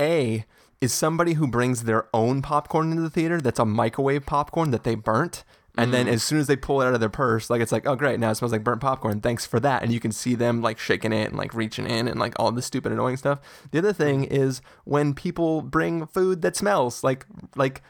[0.00, 0.44] A
[0.80, 4.82] is somebody who brings their own popcorn into the theater that's a microwave popcorn that
[4.82, 5.44] they burnt
[5.78, 6.14] And then mm-hmm.
[6.14, 8.18] as soon as they pull it out of their purse, like it's like, oh great,
[8.18, 9.20] now it smells like burnt popcorn.
[9.20, 9.82] Thanks for that.
[9.82, 12.50] And you can see them like shaking it and like reaching in and like all
[12.52, 13.40] the stupid annoying stuff.
[13.70, 14.34] The other thing mm-hmm.
[14.34, 17.82] is when people bring food that smells like like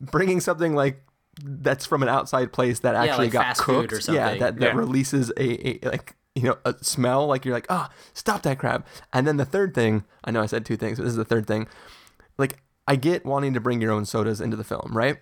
[0.00, 1.02] bringing something like
[1.42, 3.92] that's from an outside place that actually like got cooked.
[3.92, 4.40] or yeah, something.
[4.40, 4.72] that, that Yeah.
[4.72, 7.26] releases a, a like you know a smell.
[7.26, 8.86] Like you're like, oh, stop that crap.
[9.12, 11.24] And then the third thing, I know I said two things, but this is the
[11.24, 11.66] third thing.
[12.38, 15.18] Like I get wanting to bring your own sodas into the film, right?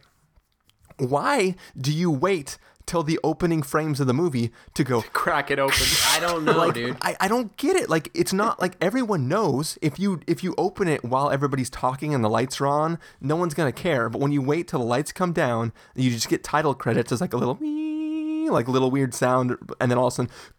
[0.98, 5.58] Why do you wait till the opening frames of the movie to go Crack it
[5.58, 5.86] open.
[6.10, 6.96] I don't know, dude.
[7.00, 7.88] I, I don't get it.
[7.88, 12.14] Like it's not like everyone knows if you if you open it while everybody's talking
[12.14, 14.08] and the lights are on, no one's gonna care.
[14.08, 17.20] But when you wait till the lights come down, you just get title credits as
[17.20, 17.58] like a little
[18.52, 20.32] like little weird sound, and then all of a sudden,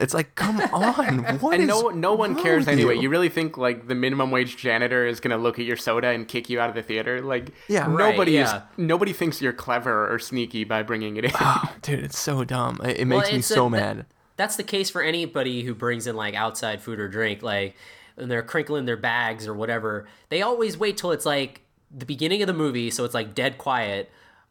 [0.00, 2.94] it's like, come on, what and is no no one cares with anyway.
[2.96, 3.02] You?
[3.02, 6.26] You really think like the minimum wage janitor is gonna look at your soda and
[6.26, 7.20] kick you out of the theater?
[7.20, 7.86] Like Yeah.
[7.90, 8.56] Right, nobody yeah.
[8.56, 11.30] is nobody thinks you're clever or sneaky by bringing it in.
[11.40, 12.80] Oh, dude, it's so dumb.
[12.84, 14.06] It, it Well, makes me it's a- so that- mad.
[14.36, 17.74] That's the case for anybody who brings in like outside food or drink, like
[18.16, 20.06] and they're crinkling their bags or whatever.
[20.28, 23.58] They always wait till it's like the beginning of the movie, so it's like dead
[23.58, 24.10] quiet,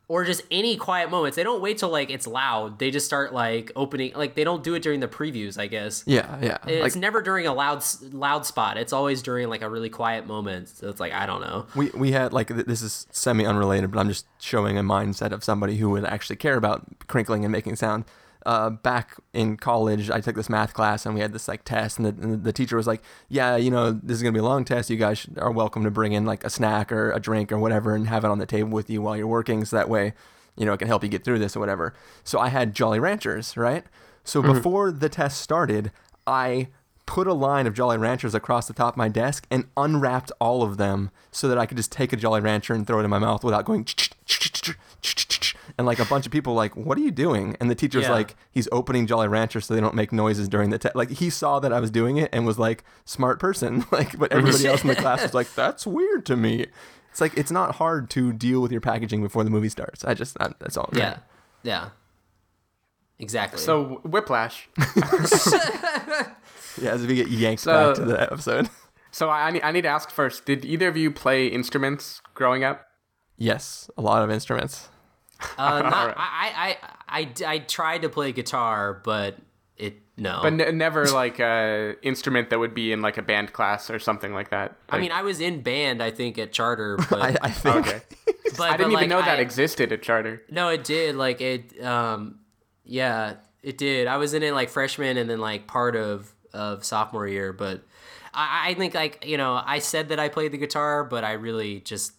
[0.09, 1.35] or just any quiet moments.
[1.35, 2.79] They don't wait till like it's loud.
[2.79, 6.03] They just start like opening, like they don't do it during the previews, I guess.
[6.05, 6.57] Yeah, yeah.
[6.65, 8.77] It's Like never during a loud loud spot.
[8.77, 10.69] It's always during like a really quiet moment.
[10.69, 11.65] So it's like I don't know.
[11.75, 15.43] we we had like this is semi unrelated, but I'm just showing a mindset of
[15.43, 18.05] somebody who would actually care about crinkling and making sound.
[18.47, 21.99] Uh, back in college, I took this math class and we had this like test,
[21.99, 24.43] and the, and the teacher was like, "Yeah, you know, this is gonna be a
[24.43, 24.89] long test.
[24.89, 27.59] You guys should- are welcome to bring in like a snack or a drink or
[27.59, 30.13] whatever, and have it on the table with you while you're working, so that way,
[30.55, 33.01] you know, it can help you get through this or whatever." So I had Jolly
[33.01, 33.83] Ranchers, right?
[34.23, 35.91] So before the test started,
[36.25, 36.69] I
[37.05, 40.63] put a line of Jolly Ranchers across the top of my desk and unwrapped all
[40.63, 43.09] of them so that I could just take a Jolly Rancher and throw it in
[43.09, 43.85] my mouth without going.
[45.77, 47.57] And like a bunch of people, like, what are you doing?
[47.59, 48.11] And the teacher's Yeah.
[48.11, 50.95] like, he's opening Jolly Rancher so they don't make noises during the test.
[50.95, 53.85] Like he saw that I was doing it and was like, smart person.
[53.91, 56.67] Like, but everybody else in the class was like, that's weird to me.
[57.11, 60.05] It's like it's not hard to deal with your packaging before the movie starts.
[60.05, 60.87] I just I, that's all.
[60.91, 61.13] I'm saying.
[61.63, 61.89] Yeah, yeah,
[63.17, 63.59] exactly.
[63.59, 64.69] so Whiplash.
[66.79, 68.69] yeah, as we get yanked So- back to the episode.
[69.11, 70.45] So I I need, I need to ask first.
[70.45, 72.85] Did either of you play instruments growing up?
[73.39, 74.89] yes, a lot of instruments.
[75.57, 76.15] uh, not, Alright.
[76.17, 76.77] I,
[77.09, 79.37] I, I, I tried to play guitar, but
[79.77, 80.39] it no.
[80.41, 83.99] But n- never like a instrument that would be in like a band class or
[83.99, 84.75] something like that.
[84.89, 87.87] I mean, I was in band, I think, at Charter, but I, I think.
[87.87, 88.01] okay.
[88.57, 90.41] but, I didn't but, even like, know that I- existed at Charter.
[90.49, 91.15] No, it did.
[91.15, 92.39] Like it, um,
[92.83, 94.07] yeah, it did.
[94.07, 97.83] I was in it like freshman and then like part of of sophomore year, but
[98.33, 101.33] I, I think like you know I said that I played the guitar, but I
[101.33, 102.13] really just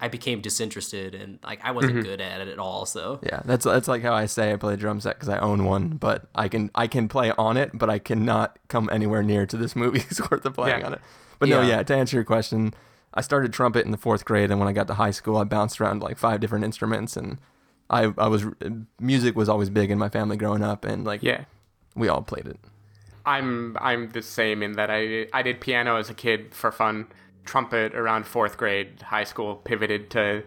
[0.00, 2.02] I became disinterested and like I wasn't mm-hmm.
[2.02, 2.86] good at it at all.
[2.86, 5.38] So Yeah, that's that's like how I say I play a drum set because I
[5.38, 9.22] own one, but I can I can play on it, but I cannot come anywhere
[9.22, 10.86] near to this movie's worth of playing Yeah.
[10.86, 11.00] on it.
[11.38, 11.68] But no, Yeah.
[11.68, 11.82] yeah.
[11.82, 12.74] To answer your question,
[13.14, 15.44] I started trumpet in the fourth grade, and when I got to high school, I
[15.44, 17.38] bounced around like five different instruments, and
[17.90, 18.44] I I was
[19.00, 21.44] music was always big in my family growing up, and like Yeah.
[21.96, 22.58] we all played it.
[23.26, 27.08] I'm I'm the same in that I I did piano as a kid for fun,
[27.44, 30.42] trumpet around fourth grade, high school pivoted to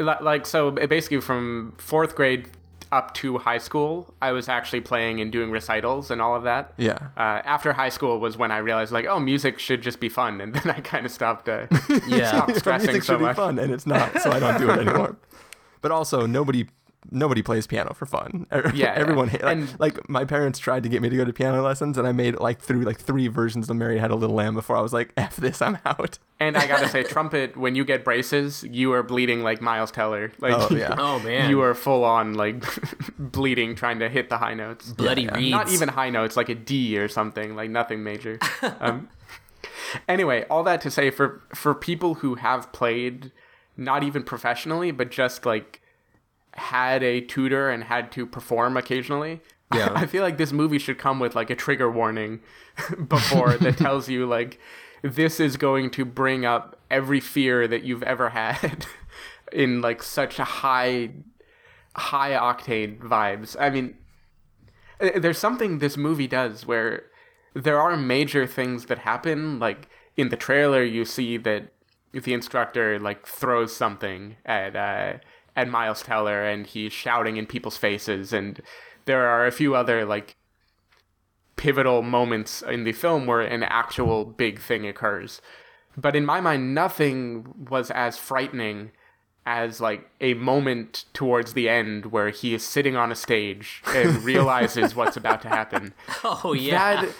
[0.00, 2.48] like so basically from fourth grade
[2.90, 6.72] up to high school, I was actually playing and doing recitals and all of that.
[6.76, 6.98] Yeah.
[7.16, 10.40] Uh, after high school was when I realized like oh music should just be fun
[10.40, 11.66] and then I kind of stopped uh,
[12.06, 14.70] yeah, stopped stressing music so should be fun, and it's not, so I don't do
[14.70, 15.16] it anymore.
[15.80, 16.68] but also, nobody
[17.10, 18.46] nobody plays piano for fun.
[18.74, 21.32] Yeah, everyone ha- like, and- like my parents tried to get me to go to
[21.32, 24.36] piano lessons, and I made like through like three versions of Mary Had a Little
[24.36, 27.74] Lamb before I was like, "F this, I'm out." And I gotta say, trumpet when
[27.74, 30.32] you get braces, you are bleeding like Miles Teller.
[30.38, 30.94] Like Oh, yeah.
[30.98, 31.50] Oh, man.
[31.50, 32.62] you are full on like
[33.18, 34.92] bleeding trying to hit the high notes.
[34.92, 35.34] bloody yeah.
[35.36, 35.50] reeds.
[35.50, 38.38] not even high notes, like a D or something, like nothing major.
[38.80, 39.08] um,
[40.08, 43.32] anyway, all that to say, for for people who have played,
[43.76, 45.80] not even professionally, but just like
[46.58, 49.40] had a tutor and had to perform occasionally.
[49.74, 49.92] Yeah.
[49.94, 52.40] I feel like this movie should come with like a trigger warning
[53.06, 54.58] before that tells you like
[55.02, 58.86] this is going to bring up every fear that you've ever had
[59.52, 61.10] in like such a high
[61.94, 63.56] high octane vibes.
[63.60, 63.98] I mean,
[65.02, 67.04] uh, there's something this movie does where
[67.54, 71.72] there are major things that happen like in the trailer you see that
[72.12, 75.14] the instructor like throws something at uh,
[75.58, 78.62] at Miles Teller and he's shouting in people's faces and
[79.06, 80.36] there are a few other like
[81.56, 85.42] pivotal moments in the film where an actual big thing occurs
[85.96, 88.92] but in my mind nothing was as frightening
[89.44, 94.22] as like a moment towards the end where he is sitting on a stage and
[94.22, 95.94] realizes what's about to happen.
[96.22, 97.02] Oh yeah.
[97.02, 97.14] That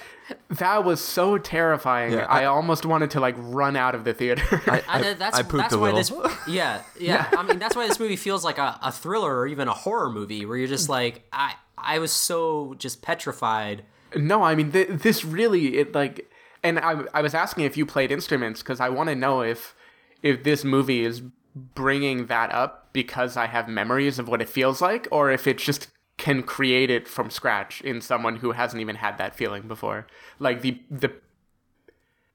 [0.50, 2.12] that was so terrifying.
[2.12, 4.42] Yeah, I, I- almost wanted to like run out of the theater.
[4.66, 6.22] I, I, I, that's I pooped that's a why little.
[6.22, 9.46] this yeah, yeah I mean that's why this movie feels like a, a thriller or
[9.46, 10.90] even a horror movie where you're just mm.
[10.90, 13.84] like I I was so just petrified.
[14.16, 16.30] No, I mean th- this really it like,
[16.62, 19.74] and I I was asking if you played instruments because I want to know if
[20.22, 21.22] if this movie is
[21.54, 25.62] bringing that up because I have memories of what it feels like, or if it's
[25.62, 25.88] just
[26.18, 30.06] can create it from scratch in someone who hasn't even had that feeling before,
[30.38, 31.12] like the the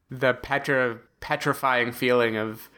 [0.10, 2.70] the petri- petrifying feeling of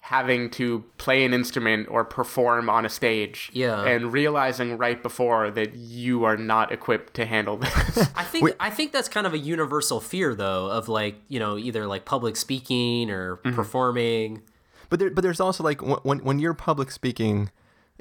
[0.00, 3.84] having to play an instrument or perform on a stage Yeah.
[3.84, 8.70] and realizing right before that you are not equipped to handle this I think I
[8.70, 12.36] think that's kind of a universal fear though of like, you know, either like public
[12.36, 13.54] speaking or mm-hmm.
[13.54, 14.42] performing.
[14.88, 17.50] But there, but there's also like when when you're public speaking, y-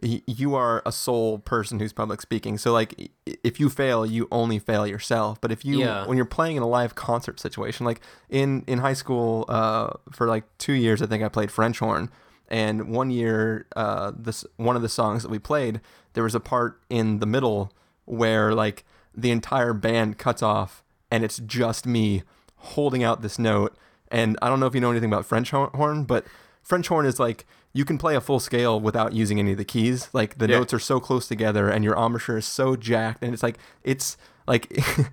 [0.04, 2.58] you are a sole person who's public speaking.
[2.58, 3.12] So like
[3.44, 5.42] if you fail, you only fail yourself.
[5.42, 6.06] But if you Yeah.
[6.06, 10.28] when you're playing in a live concert situation, like in in high school, uh, for
[10.28, 12.10] like two years, I think I played French horn.
[12.50, 15.82] And one year, uh, this one of the songs that we played,
[16.14, 17.74] there was a part in the middle
[18.06, 22.22] where like the entire band cuts off, and it's just me
[22.58, 23.76] holding out this note.
[24.10, 26.26] And I don't know if you know anything about French horn, but
[26.64, 29.66] French horn is like you can play a full scale without using any of the
[29.66, 30.10] keys.
[30.14, 30.60] Like the Yeah.
[30.60, 34.18] notes are so close together, and your embouchure is so jacked, and it's like it's
[34.48, 34.72] like.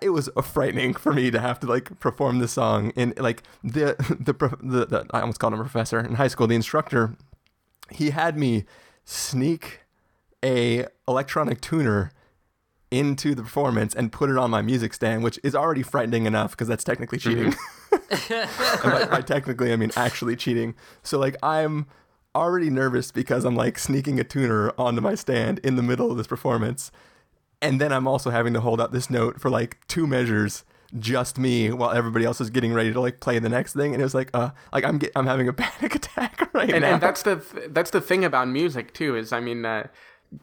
[0.00, 3.96] It was frightening for me to have to like perform the song and like the
[4.20, 6.46] the, the the I almost called him a professor in high school.
[6.46, 7.16] The instructor,
[7.90, 8.64] he had me
[9.04, 9.80] sneak
[10.42, 12.12] a electronic tuner
[12.92, 16.52] into the performance and put it on my music stand, which is already frightening enough
[16.52, 17.54] because that's technically cheating.
[17.90, 20.74] by, by technically, I mean actually cheating.
[21.02, 21.86] So like I'm
[22.34, 26.18] already nervous because I'm like sneaking a tuner onto my stand in the middle of
[26.18, 26.92] this performance,
[27.62, 30.62] and then I'm also having to hold out this note for like two measures.
[30.98, 34.02] Just me, while everybody else is getting ready to like play the next thing, and
[34.02, 36.92] it was like, uh, like I'm get, I'm having a panic attack right and, now.
[36.92, 39.86] and that's the th- that's the thing about music too is I mean uh,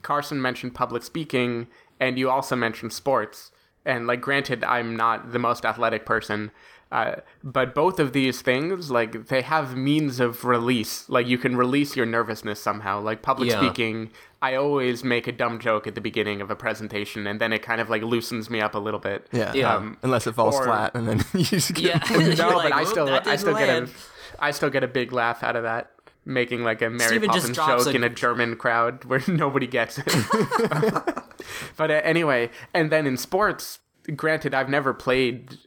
[0.02, 1.68] Carson mentioned public speaking
[2.00, 3.52] and you also mentioned sports
[3.84, 6.50] and like granted I'm not the most athletic person
[6.92, 11.56] uh, but both of these things like they have means of release like you can
[11.56, 13.60] release your nervousness somehow like public Yeah.
[13.60, 14.10] speaking
[14.42, 17.62] I always make a dumb joke at the beginning of a presentation and then it
[17.62, 19.74] kind of like loosens me up a little bit yeah, Yeah.
[19.76, 22.16] Um, unless it falls or- flat, and then you just get Yeah.
[22.16, 22.18] no,
[22.50, 23.90] You're but I still that I didn't still get a land."
[24.38, 25.90] I still get a big laugh out of that.
[26.30, 29.98] Making like a Mary Steven Poppins joke a- in a German crowd where nobody gets
[29.98, 30.06] it.
[31.76, 33.80] but uh, anyway, and then in sports,
[34.14, 35.58] granted, I've never played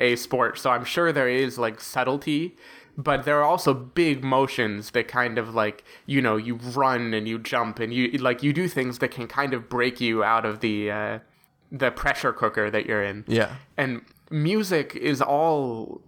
[0.00, 2.56] a sport, so I'm sure there is like subtlety,
[2.96, 7.26] but there are also big motions that kind of like you know you run and
[7.26, 10.44] you jump and you like you do things that can kind of break you out
[10.44, 11.18] of the uh,
[11.72, 13.56] the pressure cooker that you're in yeah.
[13.76, 16.00] and music is all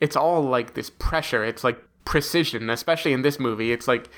[0.00, 3.72] it's all like this pressure it's like precision especially in this movie.
[3.72, 4.08] It's like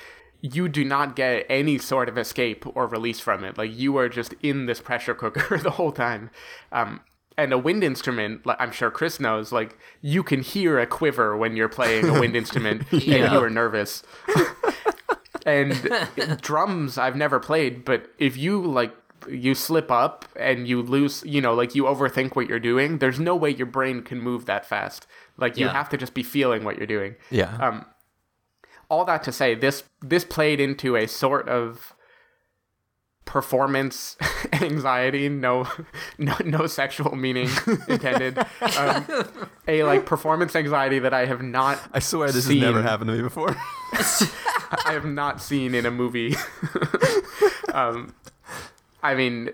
[0.41, 3.57] you do not get any sort of escape or release from it.
[3.57, 6.29] Like you are just in this pressure cooker the whole time.
[6.71, 7.01] Um
[7.37, 11.35] and a wind instrument like i'm sure chris knows like you can hear a quiver
[11.35, 14.03] when you're playing a wind instrument and you are nervous.
[15.45, 18.95] And drums I've never played, but if you like
[19.29, 23.19] you slip up and you lose, you know, like you overthink what you're doing, there's
[23.19, 25.07] no way your brain can move that fast.
[25.37, 25.73] Like you Yeah.
[25.73, 27.15] have to just be feeling what you're doing.
[27.31, 27.55] Yeah.
[27.57, 27.85] Um
[28.89, 31.93] all that to say this this played into a sort of
[33.25, 34.15] performance
[34.53, 35.67] anxiety no
[36.19, 37.49] no no sexual meaning
[37.87, 38.37] intended
[38.77, 39.03] um,
[39.67, 42.61] a like performance anxiety that i have not I swear this seen.
[42.61, 43.55] has never happened to me before.
[44.85, 46.35] I have not seen in a movie.
[47.73, 48.13] um,
[49.05, 49.49] I mean,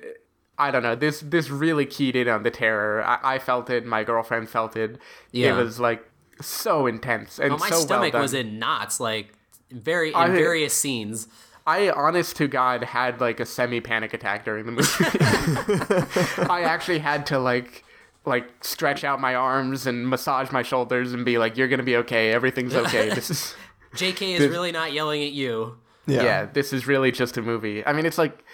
[0.58, 0.96] I don't know.
[0.96, 3.04] This this really keyed in on the terror.
[3.04, 3.86] I, I felt it.
[3.86, 4.98] My girlfriend felt it.
[5.32, 5.54] Yeah.
[5.54, 6.04] It was like
[6.42, 9.34] so intense and Oh, my so stomach well was in knots, like
[9.72, 11.28] very in I- various scenes.
[11.68, 16.48] I, honest to God, had like a semi panic attack during the movie.
[16.50, 17.84] I actually had to like
[18.26, 21.98] like stretch out my arms and massage my shoulders and be like, "You're gonna be
[21.98, 22.32] okay.
[22.32, 23.10] Everything's okay.
[23.16, 23.56] This is."
[23.94, 24.34] J.K.
[24.34, 25.78] is really not yelling at you.
[26.08, 26.46] yeah.
[26.46, 27.86] this is really just a movie.
[27.86, 28.51] I mean, it's like a, a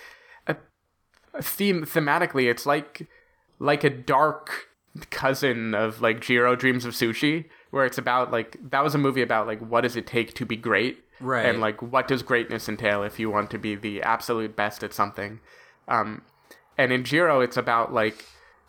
[1.41, 2.49] theme thematically.
[2.49, 3.07] It's like
[3.59, 4.69] like a dark
[5.09, 9.21] cousin of like Jiro Dreams of Sushi, where it's about like that was a movie
[9.21, 11.45] about like what does it take to be great, Right.
[11.45, 14.93] And like what does greatness entail if you want to be the absolute best at
[14.93, 15.39] something.
[15.87, 16.21] Um,
[16.77, 18.25] and in Jiro, it's about like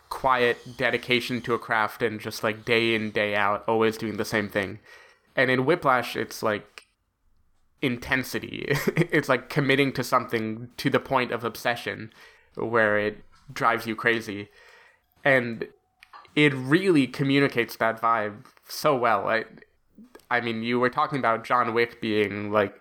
[0.08, 4.24] quiet dedication to a craft and just like day in day out always doing the
[4.24, 4.78] same thing
[5.36, 6.86] and in whiplash it's like
[7.82, 8.64] intensity.
[8.96, 12.10] it's like committing to something to the point of obsession
[12.56, 13.18] where it
[13.52, 14.48] drives you crazy.
[15.24, 15.66] And
[16.34, 19.28] it really communicates that vibe so well.
[19.28, 19.44] I,
[20.30, 22.80] I mean, you were talking about John Wick being like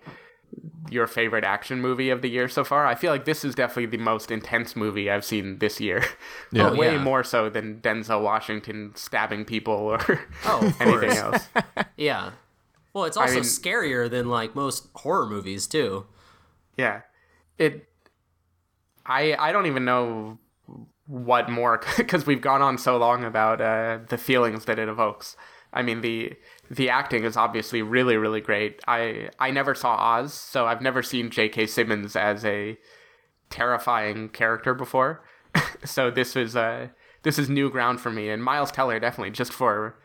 [0.89, 2.86] your favorite action movie of the year so far.
[2.86, 6.03] I feel like this is definitely the most intense movie I've seen this year.
[6.51, 6.68] Yeah.
[6.68, 7.03] Uh, way yeah.
[7.03, 9.99] more so than Denzel Washington stabbing people or
[10.45, 11.18] Oh, anything course.
[11.18, 11.47] else.
[11.97, 12.32] Yeah.
[12.93, 16.05] Well, it's also mean- scarier than like most horror movies too.
[16.78, 17.01] Yeah.
[17.57, 17.88] It
[19.07, 20.37] I I don't even know
[21.05, 25.37] what more cuz we've gone on so long about uh, the feelings that it evokes.
[25.73, 26.33] I mean the
[26.69, 28.81] the acting is obviously really really great.
[28.87, 31.67] I I never saw Oz, so I've never seen J.K.
[31.67, 32.77] Simmons as a
[33.49, 35.23] terrifying character before.
[35.83, 36.87] so this was uh
[37.23, 39.97] this is new ground for me and Miles Teller definitely just for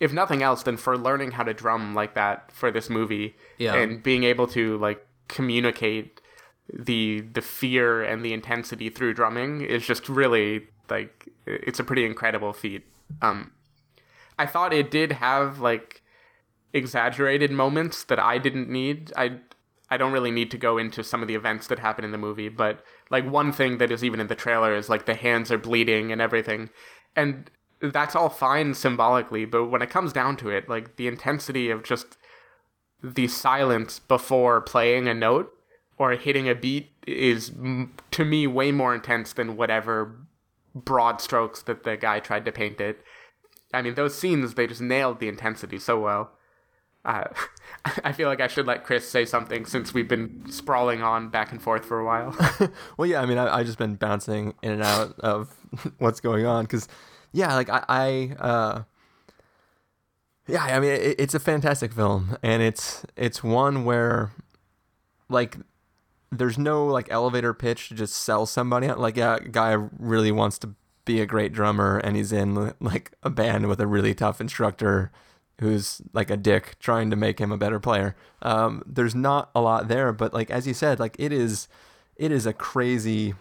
[0.00, 3.74] if nothing else than for learning how to drum like that for this movie Yeah.
[3.74, 6.20] and being able to like communicate
[6.72, 12.04] the the fear and the intensity through drumming is just really like it's a pretty
[12.04, 12.84] incredible feat.
[13.22, 13.52] Um
[14.38, 16.02] i thought it did have like
[16.72, 19.12] exaggerated moments that i didn't need.
[19.16, 19.38] I
[19.90, 22.18] i don't really need to go into some of the events that happen in the
[22.18, 25.50] movie but like one thing that is even in the trailer is like the hands
[25.50, 26.68] are bleeding and everything.
[27.16, 27.50] And
[27.80, 31.82] that's all fine symbolically but when it comes down to it like the intensity of
[31.82, 32.18] just
[33.02, 35.52] the silence before playing a note
[35.98, 37.52] or hitting a beat is
[38.10, 40.16] to me way more intense than whatever
[40.74, 43.02] broad strokes that the guy tried to paint it.
[43.72, 46.30] I mean, those scenes they just nailed the intensity so well.
[47.04, 47.24] Uh,
[48.04, 51.52] I feel like I should let Chris say something since we've been sprawling on back
[51.52, 52.36] and forth for a while.
[52.96, 55.54] Well, yeah, I mean, I, I just been bouncing in and out of
[55.98, 56.88] what's going on because,
[57.32, 58.82] yeah, like I, I uh,
[60.48, 64.32] yeah, I mean, it, it's a fantastic film, and it's it's one where,
[65.28, 65.58] like,
[66.30, 68.88] there's no like elevator pitch to just sell somebody.
[68.88, 70.74] Like, a guy really wants to
[71.04, 75.10] be a great drummer, and he's in like a band with a really tough instructor
[75.60, 78.14] who's like a dick trying to make him a better player.
[78.42, 81.66] Um, there's not a lot there, but like as you said, like it is,
[82.16, 83.34] it is a crazy,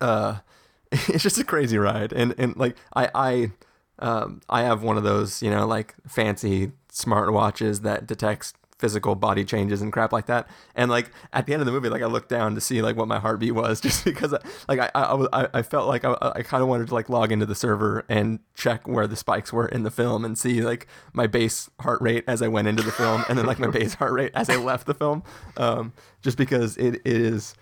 [0.00, 0.38] uh,
[0.92, 3.52] it's just a crazy ride, and and like I I,
[3.98, 9.14] um, I have one of those you know like fancy smart watches that detects physical
[9.14, 10.48] body changes and crap like that.
[10.74, 12.94] And like at the end of the movie, like I looked down to see like
[12.96, 14.32] what my heartbeat was, just because
[14.68, 17.08] like I I, was- I, I felt like I, I kind of wanted to like
[17.08, 20.62] log into the server and check where the spikes were in the film and see
[20.62, 23.68] like my base heart rate as I went into the film and then like my
[23.70, 25.22] base heart rate as I left the film,
[25.56, 27.54] um, just because it, it is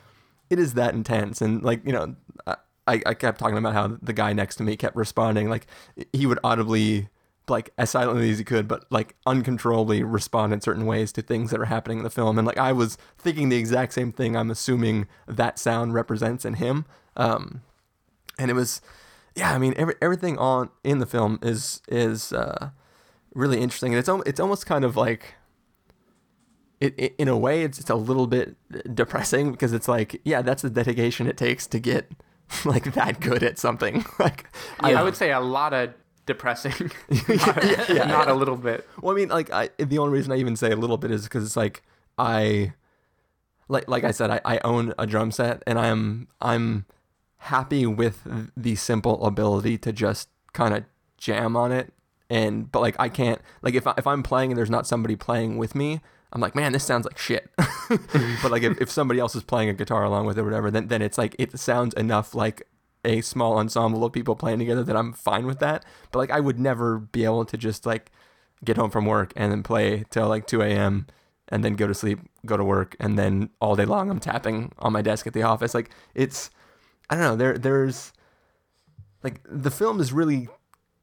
[0.50, 2.16] it is that intense and like you know.
[2.86, 5.66] I, I kept talking about how the guy next to me kept responding like
[6.12, 7.08] he would audibly
[7.48, 11.50] like as silently as he could, but like uncontrollably respond in certain ways to things
[11.50, 12.38] that are happening in the film.
[12.38, 14.36] And like I was thinking the exact same thing.
[14.36, 16.86] I'm assuming that sound represents in him.
[17.16, 17.62] Um,
[18.38, 18.80] and it was,
[19.34, 19.52] yeah.
[19.52, 22.70] I mean, every, everything on in the film is is uh,
[23.34, 25.34] really interesting, and it's it's almost kind of like.
[26.80, 28.56] It, it, in a way, it's, it's a little bit
[28.94, 32.10] depressing because it's like, yeah, that's the dedication it takes to get
[32.64, 34.04] like that good at something.
[34.18, 34.46] like,
[34.80, 35.94] I would say a lot of
[36.26, 36.72] depressing,
[37.28, 38.86] not, yeah, not a little bit.
[39.00, 41.24] Well, I mean, like, I the only reason I even say a little bit is
[41.24, 41.82] because it's like
[42.18, 42.72] I,
[43.68, 46.86] like, like I said, I, I own a drum set, and I'm I'm
[47.38, 50.84] happy with the simple ability to just kind of
[51.18, 51.92] jam on it,
[52.30, 55.16] and but like I can't like if I, if I'm playing and there's not somebody
[55.16, 56.00] playing with me.
[56.32, 57.48] I'm like, man, this sounds like shit.
[57.88, 60.68] but like, if, if somebody else is playing a guitar along with it or whatever,
[60.68, 62.66] then then it's like it sounds enough like
[63.04, 65.84] a small ensemble of people playing together that I'm fine with that.
[66.10, 68.10] But like, I would never be able to just like
[68.64, 71.06] get home from work and then play till like 2 a.m.
[71.48, 74.72] and then go to sleep, go to work, and then all day long I'm tapping
[74.78, 75.74] on my desk at the office.
[75.74, 76.50] Like it's,
[77.10, 77.36] I don't know.
[77.36, 78.12] There, there's
[79.22, 80.48] like the film is really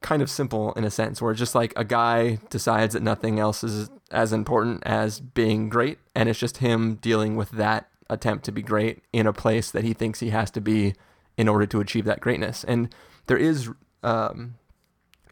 [0.02, 3.40] kind of simple in a sense, where it's just like a guy decides that nothing
[3.40, 8.44] else is as important as being great, and it's just him dealing with that attempt
[8.46, 10.94] to be great in a place that he thinks he has to be
[11.38, 12.64] in order to achieve that greatness.
[12.64, 12.94] And
[13.28, 13.70] there is,
[14.04, 14.56] um,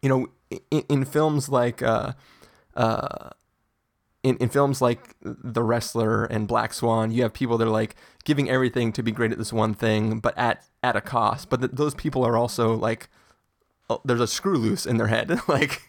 [0.02, 0.28] you know,
[0.72, 2.14] in, in films like, uh,
[2.76, 3.30] uh,
[4.24, 7.96] in, in films like The Wrestler and Black Swan, you have people that are like
[8.26, 11.50] giving everything to be great at this one thing, but at at a cost.
[11.50, 13.10] But th- those people are also like,
[14.06, 15.82] there's a screw loose in their head, like,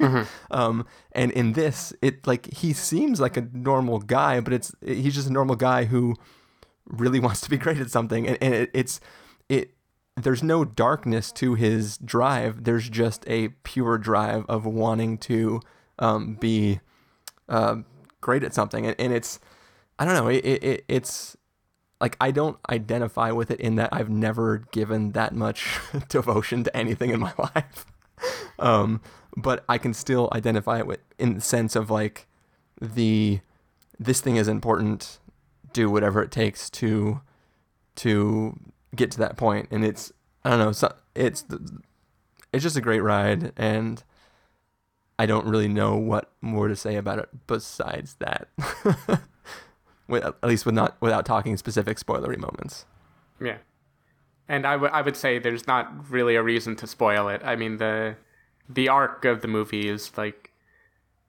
[0.50, 5.14] um, and in this, it like he seems like a normal guy, but it's he's
[5.14, 6.14] just a normal guy who
[6.86, 9.00] really wants to be great at something, and, and it, it's it
[10.22, 12.64] there's no darkness to his drive.
[12.64, 15.60] There's just a pure drive of wanting to
[15.98, 16.80] um, be
[17.48, 17.76] uh,
[18.20, 19.38] great at something, and, and it's
[19.98, 20.28] I don't know.
[20.28, 21.36] It, it, it it's
[22.00, 26.76] like I don't identify with it in that I've never given that much devotion to
[26.76, 27.86] anything in my life.
[28.58, 29.00] um,
[29.36, 32.26] but I can still identify it with in the sense of like
[32.80, 33.40] the
[33.98, 35.18] this thing is important.
[35.72, 37.20] Do whatever it takes to
[37.96, 38.58] to
[38.94, 40.12] get to that point, and it's
[40.44, 40.72] I don't know.
[40.72, 41.44] So it's
[42.52, 44.02] it's just a great ride, and
[45.18, 48.48] I don't really know what more to say about it besides that.
[50.08, 52.84] with, at least with not without talking specific spoilery moments.
[53.40, 53.58] Yeah.
[54.48, 57.40] And I, w- I would say there's not really a reason to spoil it.
[57.44, 58.16] I mean the
[58.68, 60.50] the arc of the movie is like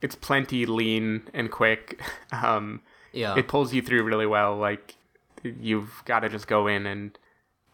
[0.02, 2.02] it's plenty lean and quick.
[2.32, 2.82] Um,
[3.14, 3.36] Yeah.
[3.38, 4.56] it pulls you through really well.
[4.58, 4.96] Like
[5.44, 7.18] you've got to just go in and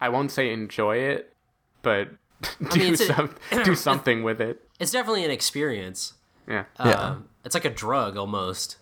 [0.00, 1.34] I won't say enjoy it,
[1.82, 2.08] but
[2.70, 3.34] do mean, it's a- some
[3.64, 4.60] do something with it.
[4.78, 6.14] it's definitely an experience.
[6.48, 6.64] Yeah.
[6.78, 6.90] Yeah.
[6.92, 8.76] Um, it's like a drug almost,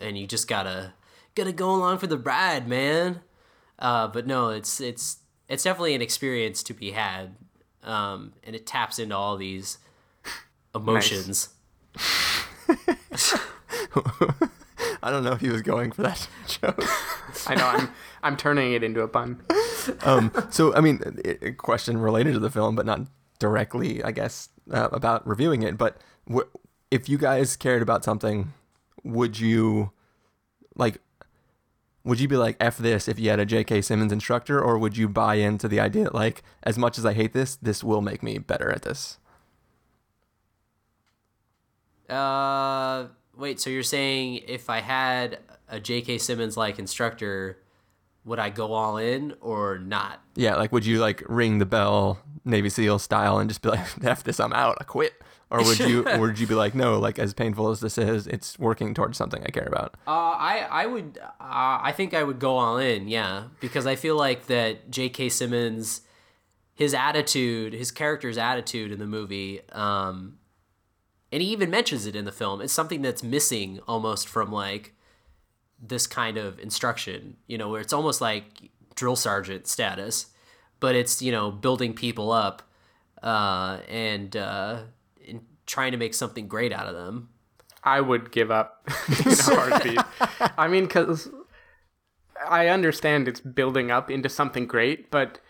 [0.00, 0.94] and you just gotta
[1.34, 3.20] gotta go along for the ride, man.
[3.78, 7.34] Uh, but no, it's it's it's definitely an experience to be had,
[7.82, 9.78] um, and it taps into all these
[10.74, 11.50] emotions.
[15.02, 16.82] I don't know if he was going for that joke.
[17.46, 17.90] I know I'm
[18.22, 19.42] I'm turning it into a pun.
[20.02, 21.00] um, so I mean,
[21.42, 23.02] a question related to the film, but not
[23.38, 25.76] directly, I guess, uh, about reviewing it.
[25.76, 25.98] But
[26.32, 26.48] wh-
[26.90, 28.52] if you guys cared about something,
[29.02, 29.92] would you
[30.74, 31.00] like?
[32.04, 33.80] Would you be like f this if you had a J.K.
[33.80, 37.14] Simmons instructor, or would you buy into the idea that like, as much as I
[37.14, 39.18] hate this, this will make me better at this?
[42.08, 43.06] Uh,
[43.36, 43.58] wait.
[43.60, 46.18] So you're saying if I had a J.K.
[46.18, 47.58] Simmons like instructor,
[48.24, 50.22] would I go all in or not?
[50.34, 53.86] Yeah, like would you like ring the bell Navy SEAL style and just be like,
[54.04, 55.14] "F this, I'm out, I quit,"
[55.50, 58.26] or would you, or would you be like, "No, like as painful as this is,
[58.26, 62.22] it's working towards something I care about." Uh, I I would uh, I think I
[62.22, 65.28] would go all in, yeah, because I feel like that J.K.
[65.28, 66.02] Simmons,
[66.74, 70.38] his attitude, his character's attitude in the movie, um,
[71.32, 72.60] and he even mentions it in the film.
[72.60, 74.94] It's something that's missing almost from like
[75.86, 80.26] this kind of instruction, you know, where it's almost like drill sergeant status,
[80.80, 82.62] but it's you know building people up
[83.22, 84.82] uh, and, uh,
[85.26, 87.30] and trying to make something great out of them.
[87.82, 90.00] I would give up in a heartbeat.
[90.58, 91.28] I mean, because
[92.48, 95.40] I understand it's building up into something great, but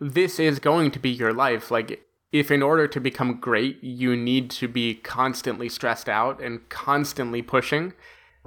[0.00, 1.70] this is going to be your life.
[1.70, 6.68] Like, if in order to become great, you need to be constantly stressed out and
[6.68, 7.92] constantly pushing,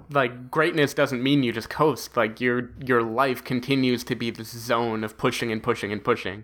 [0.09, 2.15] like greatness doesn't mean you just coast.
[2.15, 6.43] Like your your life continues to be this zone of pushing and pushing and pushing,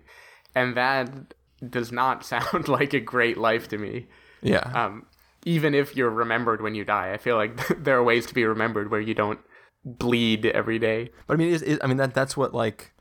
[0.56, 1.34] and that
[1.70, 4.08] does not sound like a great life to me
[4.42, 5.06] Yeah, um,
[5.46, 7.14] even if you're remembered when you die.
[7.14, 9.40] I feel like there are ways to be remembered where you don't
[9.86, 11.12] bleed every day.
[11.28, 12.94] But I mean, is, is, I mean that that's what like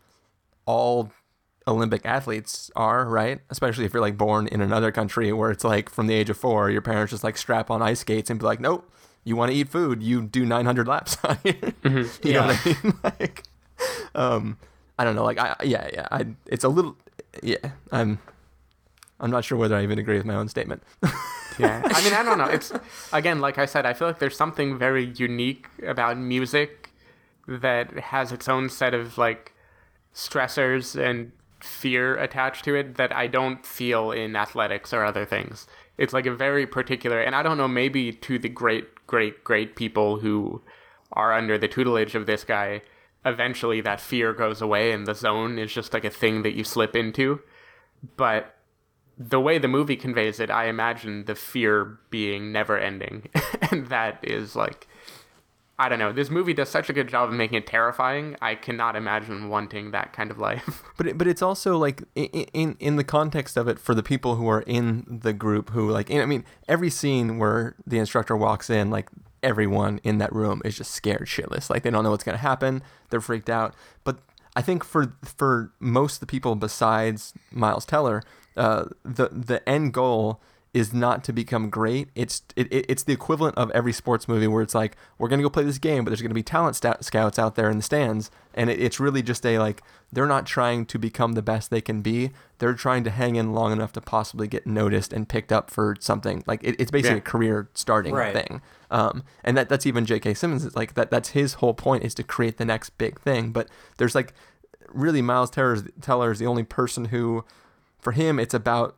[0.65, 1.13] all
[1.67, 3.41] Olympic athletes are, right?
[3.51, 6.37] Especially if you're like born in another country where it's like from the age of
[6.37, 8.91] four, your parents just like strap on ice skates and be like, "Nope,
[9.25, 12.77] you want to eat food, you do 900 laps on here." You know what I
[12.83, 12.95] mean?
[13.05, 13.45] like,
[14.15, 14.59] um,
[14.99, 15.25] I don't know.
[15.25, 16.09] Like, I yeah yeah.
[16.11, 16.97] I it's a little
[17.43, 17.57] yeah.
[17.91, 18.19] I'm
[19.21, 20.83] I'm not sure whether I even agree with my own statement.
[21.59, 21.83] Yeah.
[21.85, 22.47] I mean, I don't know.
[22.47, 22.73] It's
[23.13, 26.91] again, like I said, I feel like there's something very unique about music
[27.47, 29.53] that has its own set of like
[30.15, 35.67] stressors and fear attached to it that I don't feel in athletics or other things.
[35.99, 39.77] It's like a very particular, and I don't know, maybe to the great, great, great
[39.77, 40.63] people who
[41.13, 42.81] are under the tutelage of this guy,
[43.27, 46.65] eventually that fear goes away and the zone is just like a thing that you
[46.65, 47.39] slip into.
[48.17, 48.57] But
[49.19, 53.29] the way the movie conveys it, I imagine the fear being never ending.
[53.71, 54.89] and that is like
[55.79, 56.13] I don't know.
[56.13, 58.37] This movie does such a good job of making it terrifying.
[58.41, 60.83] I cannot imagine wanting that kind of life.
[60.97, 64.03] But it, but it's also like in, in in the context of it for the
[64.05, 68.37] people who are in the group who like I mean every scene where the instructor
[68.37, 69.09] walks in like
[69.43, 72.83] everyone in that room is just scared shitless like they don't know what's gonna happen
[73.11, 74.19] they're freaked out but
[74.55, 78.23] I think for for most of the people besides Miles Teller
[78.57, 80.41] uh, the the end goal
[80.75, 82.09] is not to become great.
[82.15, 85.43] It's it, it, it's the equivalent of every sports movie where it's like we're gonna
[85.43, 88.31] go play this game, but there's gonna be talent scouts out there in the stands,
[88.55, 91.81] and it, it's really just a like they're not trying to become the best they
[91.83, 92.31] can be.
[92.59, 95.95] They're trying to hang in long enough to possibly get noticed and picked up for
[96.01, 96.43] something.
[96.47, 97.23] Like it, it's basically Yeah.
[97.23, 98.33] a career starting Right.
[98.35, 98.63] thing.
[98.91, 100.33] Um, and that that's even J.K.
[100.35, 100.65] Simmons.
[100.65, 103.53] It's like that that's his whole point is to create the next big thing.
[103.53, 103.69] But
[103.99, 104.33] there's like
[104.89, 107.45] really Miles Teller is the only person who,
[107.99, 108.97] for him, it's about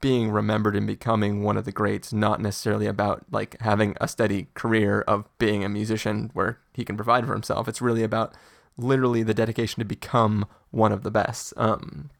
[0.00, 4.48] being remembered and becoming one of the greats, not necessarily about like having a steady
[4.54, 7.66] career of being a musician where he can provide for himself.
[7.66, 8.34] It's really about
[8.76, 11.52] literally the dedication to become one of the best.
[11.56, 12.10] Um,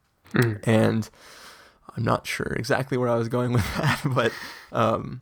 [0.64, 1.08] And
[1.96, 4.32] I'm not sure exactly where I was going with that, but
[4.72, 5.20] um,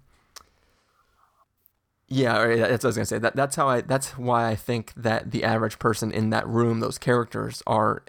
[2.09, 3.19] yeah, that's what I was gonna say.
[3.19, 3.81] That that's how I.
[3.81, 8.05] That's why I think that the average person in that room, those characters, are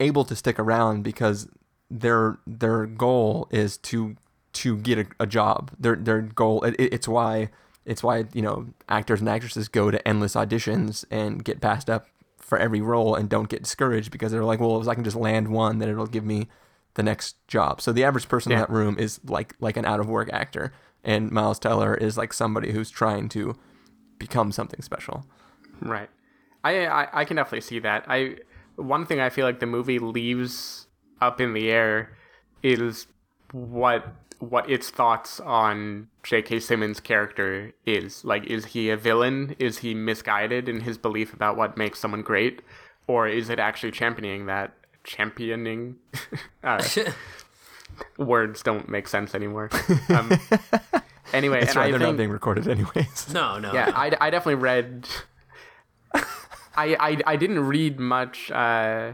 [0.00, 1.48] able to stick around because
[1.92, 4.16] their their goal is to
[4.54, 5.70] to get a, a job.
[5.78, 6.64] Their their goal.
[6.64, 7.50] It, it's why
[7.84, 12.06] it's why you know actors and actresses go to endless auditions and get passed up
[12.38, 15.16] for every role and don't get discouraged because they're like, well, if I can just
[15.16, 16.48] land one, then it'll give me
[16.94, 17.80] the next job.
[17.80, 20.72] So the average person in that room is like like an out of work actor,
[21.04, 23.54] and Miles Teller is like somebody who's trying to
[24.18, 25.26] become something special.
[25.80, 26.08] Right.
[26.64, 28.04] I, I I can definitely see that.
[28.08, 28.36] I
[28.76, 30.86] one thing I feel like the movie leaves
[31.22, 32.10] up in the air
[32.62, 33.06] is
[33.52, 36.58] what what its thoughts on J.K.
[36.58, 38.24] Simmons' character is.
[38.24, 39.54] Like, is he a villain?
[39.60, 42.60] Is he misguided in his belief about what makes someone great,
[43.06, 44.72] or is it actually championing that?
[45.04, 45.96] Championing.
[46.64, 46.82] uh,
[48.18, 49.70] words don't make sense anymore.
[50.08, 50.32] Um,
[51.32, 53.32] anyway, That's and right, I they're think, not being recorded anyways.
[53.32, 53.72] No, no.
[53.72, 55.08] yeah, I, I definitely read.
[56.14, 59.12] I, I I didn't read much uh,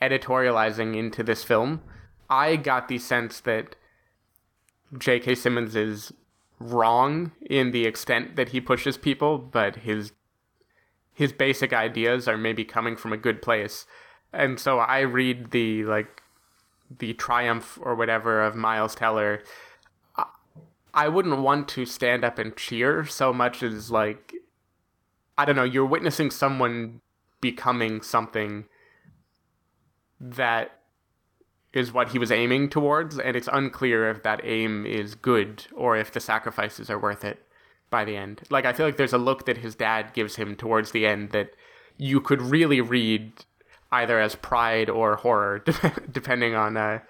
[0.00, 1.82] editorializing into this film.
[2.28, 3.76] I got the sense that
[4.96, 5.34] J.K.
[5.34, 6.12] Simmons is
[6.58, 10.12] wrong in the extent that he pushes people, but his
[11.12, 13.86] his basic ideas are maybe coming from a good place.
[14.32, 16.22] And so I read the like
[16.98, 19.42] the triumph or whatever of Miles Teller.
[20.92, 24.34] I- wouldn't want to stand up and cheer so much as like
[25.38, 27.00] I don't know, you're witnessing someone
[27.40, 28.66] becoming something
[30.20, 30.72] that
[31.72, 35.96] is what he was aiming towards, and it's unclear if that aim is good or
[35.96, 37.46] if the sacrifices are worth it
[37.90, 38.42] by the end.
[38.50, 41.30] Like, I feel like there's a look that his dad gives him towards the end
[41.30, 41.50] that
[41.96, 43.32] you could really read
[43.92, 45.62] either as pride or horror,
[46.10, 47.00] depending on uh,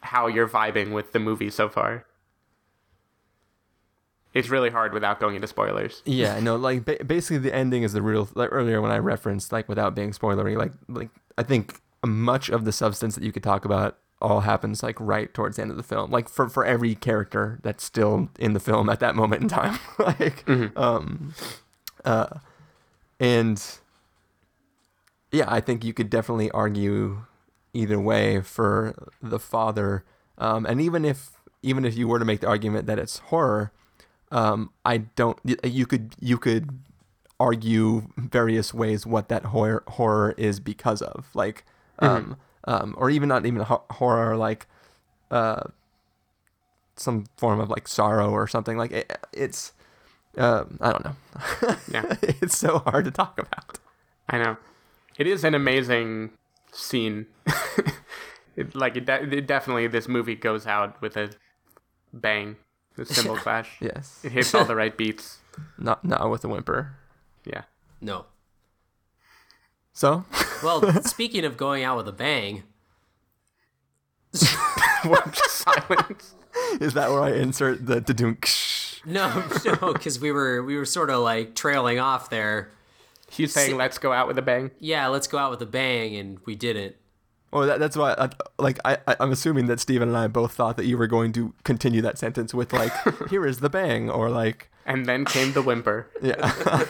[0.00, 2.06] how you're vibing with the movie so far.
[4.34, 6.02] It's really hard without going into spoilers.
[6.04, 8.28] Yeah, no, like ba- basically the ending is the real.
[8.34, 11.08] Like earlier when I referenced, like without being spoilery, like like
[11.38, 15.32] I think much of the substance that you could talk about all happens like right
[15.34, 16.10] towards the end of the film.
[16.10, 19.78] Like for for every character that's still in the film at that moment in time.
[19.98, 21.34] like um
[22.04, 22.38] uh
[23.20, 23.62] and
[25.32, 27.24] yeah, I think you could definitely argue
[27.74, 30.04] either way for the father.
[30.38, 31.32] Um and even if
[31.62, 33.72] even if you were to make the argument that it's horror,
[34.30, 35.38] um, I don't.
[35.64, 36.80] You could you could
[37.38, 41.64] argue various ways what that horror horror is because of, like,
[42.00, 44.66] um, um, or even not even ho- horror, like,
[45.30, 45.62] uh,
[46.96, 48.76] some form of like sorrow or something.
[48.78, 49.72] Like it, it's,
[50.38, 51.16] uh, I don't know.
[51.92, 52.16] Yeah.
[52.22, 53.78] it's so hard to talk about.
[54.28, 54.56] I know.
[55.18, 56.30] It is an amazing
[56.72, 57.26] scene.
[58.56, 61.30] it, like it, de- it definitely this movie goes out with a
[62.12, 62.56] bang,
[62.96, 63.70] the cymbal clash.
[63.80, 65.38] Yes, It hits all the right beats.
[65.78, 66.96] not not with a whimper.
[67.44, 67.62] Yeah.
[68.00, 68.26] No.
[69.96, 70.26] So
[70.62, 72.64] Well, speaking of going out with a bang?
[74.34, 76.34] Silence.
[76.78, 78.50] is that where I insert the dunk?
[79.06, 82.68] no, no, because we were we were sort of like trailing off there.
[83.30, 86.14] He's saying, "Let's go out with a bang." Yeah, let's go out with a bang,
[86.14, 86.96] and we didn't.
[87.50, 88.12] Oh, that, that's why.
[88.18, 88.28] I,
[88.58, 91.32] like, I, I, I'm assuming that Stephen and I both thought that you were going
[91.32, 92.92] to continue that sentence with like,
[93.30, 96.10] "Here is the bang," or like, And then came the whimper.
[96.20, 96.84] yeah.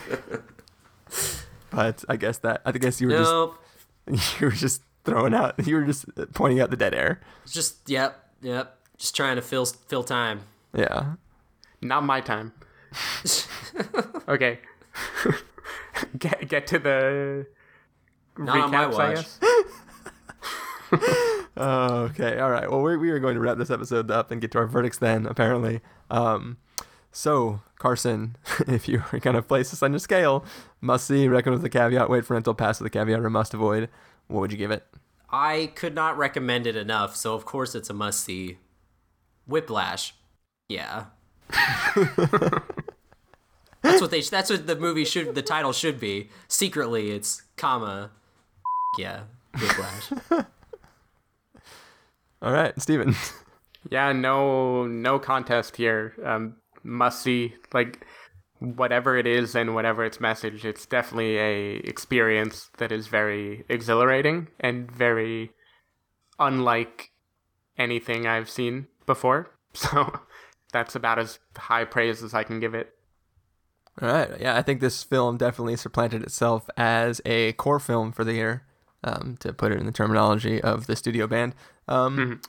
[1.76, 3.58] But I guess that I guess you were Nope.
[4.10, 5.54] just you were just throwing out.
[5.66, 7.20] You were just pointing out the dead air.
[7.44, 8.78] It's just yep, yep.
[8.96, 10.40] Just trying to fill fill time.
[10.74, 11.16] Yeah.
[11.82, 12.52] Not my time.
[14.28, 14.58] Okay.
[16.18, 17.46] get get to the
[18.36, 19.14] Not on my recaps, I watch.
[19.14, 19.38] guess.
[21.56, 22.38] Okay.
[22.40, 22.68] All right.
[22.70, 24.98] Well, we we are going to wrap this episode up and get to our verdicts
[24.98, 25.26] then.
[25.26, 25.80] Apparently.
[26.10, 26.56] Um.
[27.16, 28.36] So Carson,
[28.68, 30.44] if you were gonna place this on your scale,
[30.82, 33.54] must see, reckon with the caveat, wait for rental, pass with the caveat, or must
[33.54, 33.88] avoid.
[34.26, 34.86] What would you give it?
[35.30, 38.58] I could not recommend it enough, so of course it's a must see.
[39.46, 40.14] Whiplash.
[40.68, 41.06] Yeah.
[43.80, 46.28] that's what they that's what the movie should the title should be.
[46.48, 48.10] Secretly it's comma
[48.98, 49.22] yeah,
[49.58, 50.12] Whiplash.
[52.42, 53.14] All right, Stephen.
[53.88, 56.12] Yeah, no no contest here.
[56.22, 56.56] Um,
[56.86, 58.06] must see like
[58.58, 60.64] whatever it is and whatever its message.
[60.64, 65.50] It's definitely a experience that is very exhilarating and very
[66.38, 67.10] unlike
[67.76, 69.50] anything I've seen before.
[69.74, 70.20] So
[70.72, 72.94] that's about as high praise as I can give it.
[74.00, 74.40] All right.
[74.40, 78.62] Yeah, I think this film definitely supplanted itself as a core film for the year,
[79.04, 81.54] um, to put it in the terminology of the studio band.
[81.88, 82.40] Um,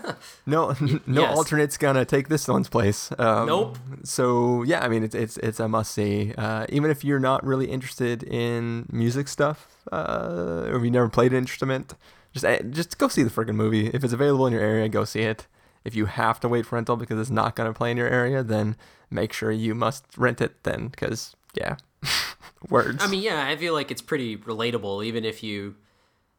[0.46, 0.74] no,
[1.06, 1.36] no Yes.
[1.36, 3.10] alternate's gonna take this one's place.
[3.18, 3.78] Um, Nope.
[4.04, 6.32] So yeah, I mean it's it's it's a must see.
[6.36, 11.08] Uh, even if you're not really interested in music stuff, uh, or if you never
[11.08, 11.94] played an instrument,
[12.32, 13.88] just eh, just go see the freaking movie.
[13.88, 15.46] If it's available in your area, go see it.
[15.84, 18.42] If you have to wait for rental because it's not gonna play in your area,
[18.42, 18.76] then
[19.10, 21.76] make sure you must rent it then, because yeah,
[22.70, 23.04] words.
[23.04, 25.76] I mean, yeah, I feel like it's pretty relatable, even if you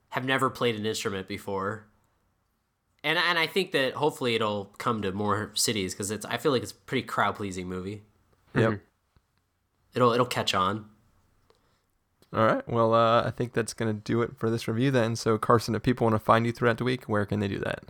[0.09, 1.85] have never played an instrument before.
[3.07, 6.25] And and I think that hopefully it'll come to more cities because it's.
[6.25, 8.01] I feel like it's a pretty crowd pleasing movie.
[8.53, 8.81] yep.
[9.93, 10.89] It'll it'll catch on.
[12.33, 12.67] All right.
[12.67, 15.15] Well, uh, I think that's going to do it for this review then.
[15.15, 17.59] So, Carson, if people want to find you throughout the week, where can they do
[17.59, 17.85] that?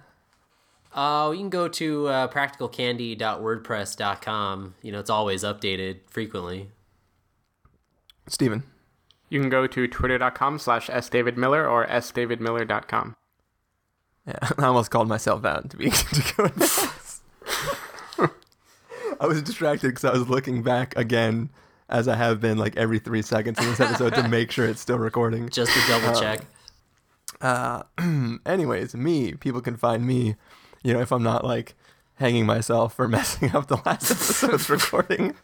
[0.93, 4.75] Uh, you can go to uh, practicalcandy.wordpress.com.
[4.83, 6.69] You know, it's always updated frequently.
[8.27, 8.61] Stephen.
[9.29, 13.15] You can go to twitter.com slash sdavidmiller or sdavidmiller.com.
[14.41, 18.29] Yeah, I almost called myself out to be to go.
[19.21, 21.49] I was distracted because I was looking back again,
[21.87, 24.81] as I have been like every three seconds in this episode to make sure it's
[24.81, 25.49] still recording.
[25.49, 26.41] Just to double check.
[27.39, 27.83] Uh,
[28.45, 30.35] Anyways, me, people can find me,
[30.83, 31.75] you know, if I'm not like
[32.15, 35.35] hanging myself for messing up the last episode's recording,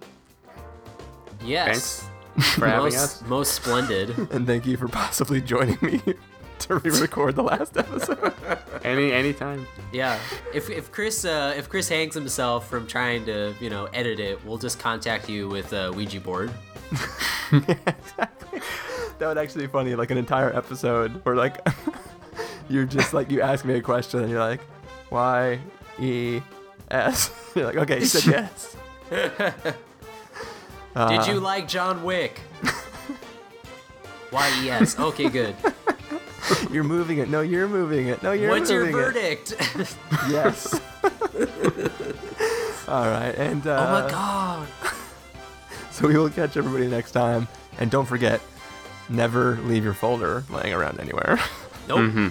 [1.43, 2.07] Yes.
[2.55, 3.21] for having most, us.
[3.27, 4.09] most splendid.
[4.31, 6.01] and thank you for possibly joining me
[6.59, 8.33] to re-record the last episode.
[8.83, 9.67] Any anytime.
[9.91, 10.17] Yeah.
[10.53, 14.43] If if Chris uh, if Chris hangs himself from trying to you know edit it,
[14.45, 16.51] we'll just contact you with a Ouija board.
[17.51, 18.61] Exactly.
[19.19, 21.65] that would actually be funny, like an entire episode where like
[22.69, 24.61] you're just like you ask me a question and you're like,
[25.09, 25.59] Y
[25.99, 26.41] E
[26.89, 27.31] S.
[27.55, 28.75] You're like, okay, you said yes.
[30.95, 32.39] Did you like John Wick?
[34.31, 34.99] Why Y E S.
[34.99, 35.55] Okay, good.
[36.71, 37.29] You're moving it.
[37.29, 38.23] No, you're moving it.
[38.23, 39.03] No, you're What's moving it.
[39.03, 39.97] What's your verdict?
[40.29, 40.79] Yes.
[42.87, 44.67] All right, and uh, oh my god.
[45.91, 47.49] so we will catch everybody next time.
[47.79, 48.39] And don't forget,
[49.09, 51.37] never leave your folder laying around anywhere.
[51.89, 51.99] Nope.
[51.99, 52.27] Mm-hmm.